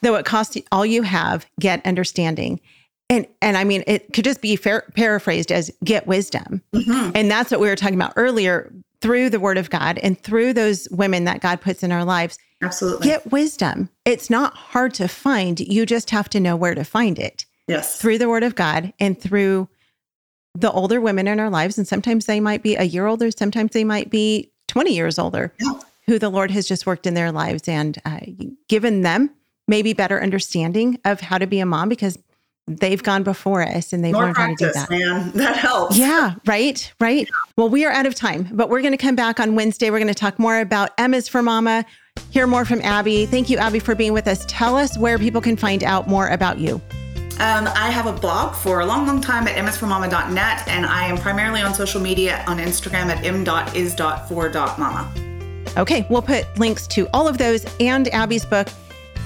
Though 0.03 0.17
it 0.17 0.25
costs 0.25 0.57
you 0.57 0.63
all 0.73 0.85
you 0.85 1.03
have, 1.03 1.47
get 1.61 1.85
understanding. 1.87 2.61
And 3.11 3.27
and 3.41 3.57
I 3.57 3.65
mean, 3.65 3.85
it 3.87 4.13
could 4.13 4.25
just 4.25 4.43
be 4.43 4.57
fair, 4.57 4.85
paraphrased 4.95 5.51
as 5.51 5.71
get 5.85 6.07
wisdom. 6.07 6.63
Mm-hmm. 6.75 7.13
And 7.15 7.31
that's 7.31 7.51
what 7.51 7.61
we 7.61 7.69
were 7.69 7.77
talking 7.77 7.95
about 7.95 8.13
earlier 8.17 8.73
through 9.01 9.31
the 9.31 9.41
word 9.41 9.59
of 9.59 9.71
God 9.71 9.99
and 9.99 10.21
through 10.21 10.53
those 10.53 10.89
women 10.91 11.25
that 11.25 11.41
God 11.41 11.61
puts 11.61 11.83
in 11.83 11.93
our 11.93 12.05
lives. 12.05 12.39
Absolutely. 12.63 13.07
Get 13.07 13.31
wisdom. 13.31 13.89
It's 14.05 14.29
not 14.29 14.55
hard 14.55 14.93
to 14.95 15.07
find. 15.07 15.61
You 15.61 15.87
just 15.87 16.11
have 16.11 16.29
to 16.31 16.41
know 16.41 16.57
where 16.57 16.75
to 16.75 16.85
find 16.85 17.19
it. 17.19 17.47
Yes. 17.69 18.01
Through 18.01 18.19
the 18.19 18.29
word 18.29 18.43
of 18.43 18.57
God 18.57 18.93
and 18.99 19.19
through 19.21 19.69
the 20.55 20.73
older 20.73 21.01
women 21.01 21.29
in 21.29 21.39
our 21.39 21.51
lives. 21.51 21.79
And 21.79 21.87
sometimes 21.87 22.27
they 22.27 22.41
might 22.41 22.63
be 22.63 22.75
a 22.75 22.83
year 22.83 23.07
older, 23.07 23.31
sometimes 23.31 23.73
they 23.73 23.85
might 23.85 24.11
be 24.11 24.51
20 24.67 24.95
years 24.95 25.19
older, 25.19 25.53
yeah. 25.61 25.81
Who 26.09 26.19
the 26.19 26.31
Lord 26.31 26.51
has 26.51 26.67
just 26.67 26.87
worked 26.87 27.07
in 27.07 27.15
their 27.15 27.31
lives 27.31 27.69
and 27.69 27.99
uh, 28.05 28.21
given 28.69 29.03
them 29.03 29.31
maybe 29.69 29.93
better 29.93 30.21
understanding 30.21 30.99
of 31.05 31.21
how 31.21 31.39
to 31.39 31.47
be 31.47 31.61
a 31.61 31.67
mom 31.67 31.89
because 31.89 32.19
they've 32.67 33.03
gone 33.03 33.23
before 33.23 33.63
us 33.63 33.93
and 33.93 34.05
they've 34.05 34.13
More 34.13 34.25
learned 34.25 34.35
practice, 34.35 34.77
how 34.77 34.87
to 34.87 34.95
do 34.95 34.99
that. 34.99 35.15
Man, 35.15 35.31
that 35.33 35.57
helps. 35.57 35.97
Yeah, 35.97 36.35
right, 36.47 36.93
right. 37.01 37.23
Yeah. 37.23 37.37
Well, 37.57 37.69
we 37.69 37.85
are 37.85 37.93
out 37.93 38.07
of 38.07 38.15
time, 38.15 38.49
but 38.53 38.69
we're 38.69 38.81
going 38.81 38.93
to 38.93 38.99
come 38.99 39.17
back 39.17 39.41
on 39.41 39.55
Wednesday. 39.55 39.91
We're 39.91 39.99
going 39.99 40.09
to 40.09 40.15
talk 40.15 40.39
more 40.39 40.61
about 40.61 40.91
M 40.99 41.15
is 41.15 41.29
for 41.29 41.43
Mama, 41.43 41.85
hear 42.31 42.47
more 42.47 42.65
from 42.65 42.81
Abby. 42.83 43.27
Thank 43.27 43.51
you, 43.51 43.59
Abby, 43.59 43.79
for 43.79 43.95
being 43.95 44.13
with 44.13 44.27
us. 44.27 44.45
Tell 44.49 44.77
us 44.77 44.99
where 44.99 45.19
people 45.19 45.41
can 45.41 45.57
find 45.57 45.85
out 45.85 46.09
more 46.09 46.29
about 46.29 46.59
you. 46.59 46.81
Um, 47.41 47.69
I 47.69 47.91
have 47.91 48.07
a 48.07 48.13
blog 48.13 48.57
for 48.57 48.81
a 48.81 48.87
long, 48.87 49.07
long 49.07 49.21
time 49.21 49.47
at 49.47 49.55
msformama.net, 49.55 50.67
and 50.67 50.85
I 50.85 51.07
am 51.07 51.17
primarily 51.17 51.61
on 51.61 51.73
social 51.73 52.01
media 52.01 52.43
on 52.49 52.59
Instagram 52.59 53.07
at 53.07 53.25
m.is.for.mama. 53.25 55.28
Okay, 55.77 56.07
we'll 56.09 56.23
put 56.23 56.47
links 56.59 56.87
to 56.89 57.09
all 57.13 57.29
of 57.29 57.39
those 57.39 57.65
and 57.81 58.09
Abby's 58.09 58.45
book 58.45 58.69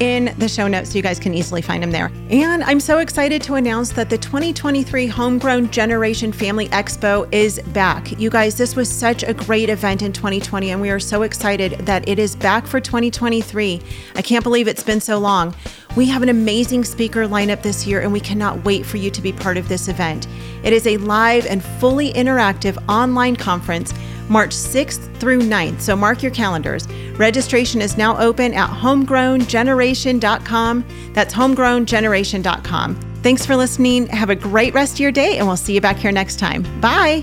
in 0.00 0.34
the 0.38 0.48
show 0.48 0.66
notes 0.66 0.90
so 0.90 0.96
you 0.96 1.02
guys 1.02 1.18
can 1.20 1.32
easily 1.34 1.62
find 1.62 1.82
them 1.82 1.90
there. 1.90 2.10
And 2.30 2.62
I'm 2.64 2.80
so 2.80 2.98
excited 2.98 3.40
to 3.42 3.54
announce 3.54 3.92
that 3.92 4.10
the 4.10 4.18
2023 4.18 5.06
Homegrown 5.06 5.70
Generation 5.70 6.32
Family 6.32 6.68
Expo 6.68 7.32
is 7.32 7.60
back. 7.68 8.18
You 8.18 8.30
guys, 8.30 8.56
this 8.56 8.74
was 8.74 8.90
such 8.90 9.22
a 9.22 9.32
great 9.32 9.68
event 9.68 10.02
in 10.02 10.12
2020, 10.12 10.70
and 10.70 10.80
we 10.80 10.90
are 10.90 10.98
so 10.98 11.22
excited 11.22 11.72
that 11.80 12.08
it 12.08 12.18
is 12.18 12.34
back 12.34 12.66
for 12.66 12.80
2023. 12.80 13.80
I 14.16 14.22
can't 14.22 14.42
believe 14.42 14.66
it's 14.66 14.82
been 14.82 15.00
so 15.00 15.18
long. 15.18 15.54
We 15.96 16.06
have 16.06 16.22
an 16.22 16.30
amazing 16.30 16.84
speaker 16.84 17.26
lineup 17.26 17.62
this 17.62 17.86
year, 17.86 18.00
and 18.00 18.12
we 18.12 18.20
cannot 18.20 18.64
wait 18.64 18.84
for 18.84 18.96
you 18.96 19.10
to 19.10 19.22
be 19.22 19.32
part 19.32 19.56
of 19.56 19.68
this 19.68 19.88
event. 19.88 20.26
It 20.64 20.72
is 20.72 20.86
a 20.86 20.96
live 20.96 21.46
and 21.46 21.62
fully 21.62 22.12
interactive 22.14 22.82
online 22.88 23.36
conference 23.36 23.92
March 24.28 24.50
6th 24.50 25.16
through 25.18 25.40
9th. 25.40 25.80
So 25.80 25.96
mark 25.96 26.22
your 26.22 26.32
calendars. 26.32 26.86
Registration 27.16 27.80
is 27.80 27.96
now 27.96 28.18
open 28.18 28.52
at 28.54 28.68
homegrowngeneration.com. 28.70 30.84
That's 31.12 31.34
homegrowngeneration.com. 31.34 32.96
Thanks 33.22 33.46
for 33.46 33.54
listening. 33.54 34.08
Have 34.08 34.30
a 34.30 34.34
great 34.34 34.74
rest 34.74 34.94
of 34.94 35.00
your 35.00 35.12
day, 35.12 35.38
and 35.38 35.46
we'll 35.46 35.56
see 35.56 35.74
you 35.74 35.80
back 35.80 35.96
here 35.96 36.10
next 36.10 36.40
time. 36.40 36.64
Bye. 36.80 37.22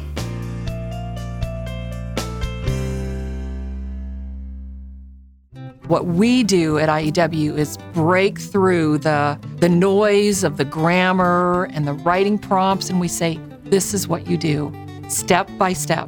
What 5.90 6.06
we 6.06 6.44
do 6.44 6.78
at 6.78 6.88
IEW 6.88 7.58
is 7.58 7.78
break 7.94 8.40
through 8.40 9.00
the, 9.00 9.40
the 9.58 9.68
noise 9.68 10.44
of 10.44 10.58
the 10.58 10.64
grammar 10.64 11.64
and 11.74 11.88
the 11.88 11.94
writing 11.94 12.38
prompts, 12.38 12.92
and 12.92 13.00
we 13.00 13.08
say, 13.08 13.40
This 13.64 13.96
is 13.96 14.08
what 14.08 14.28
you 14.28 14.38
do, 14.38 14.72
step 15.10 15.50
by 15.58 15.74
step. 15.74 16.08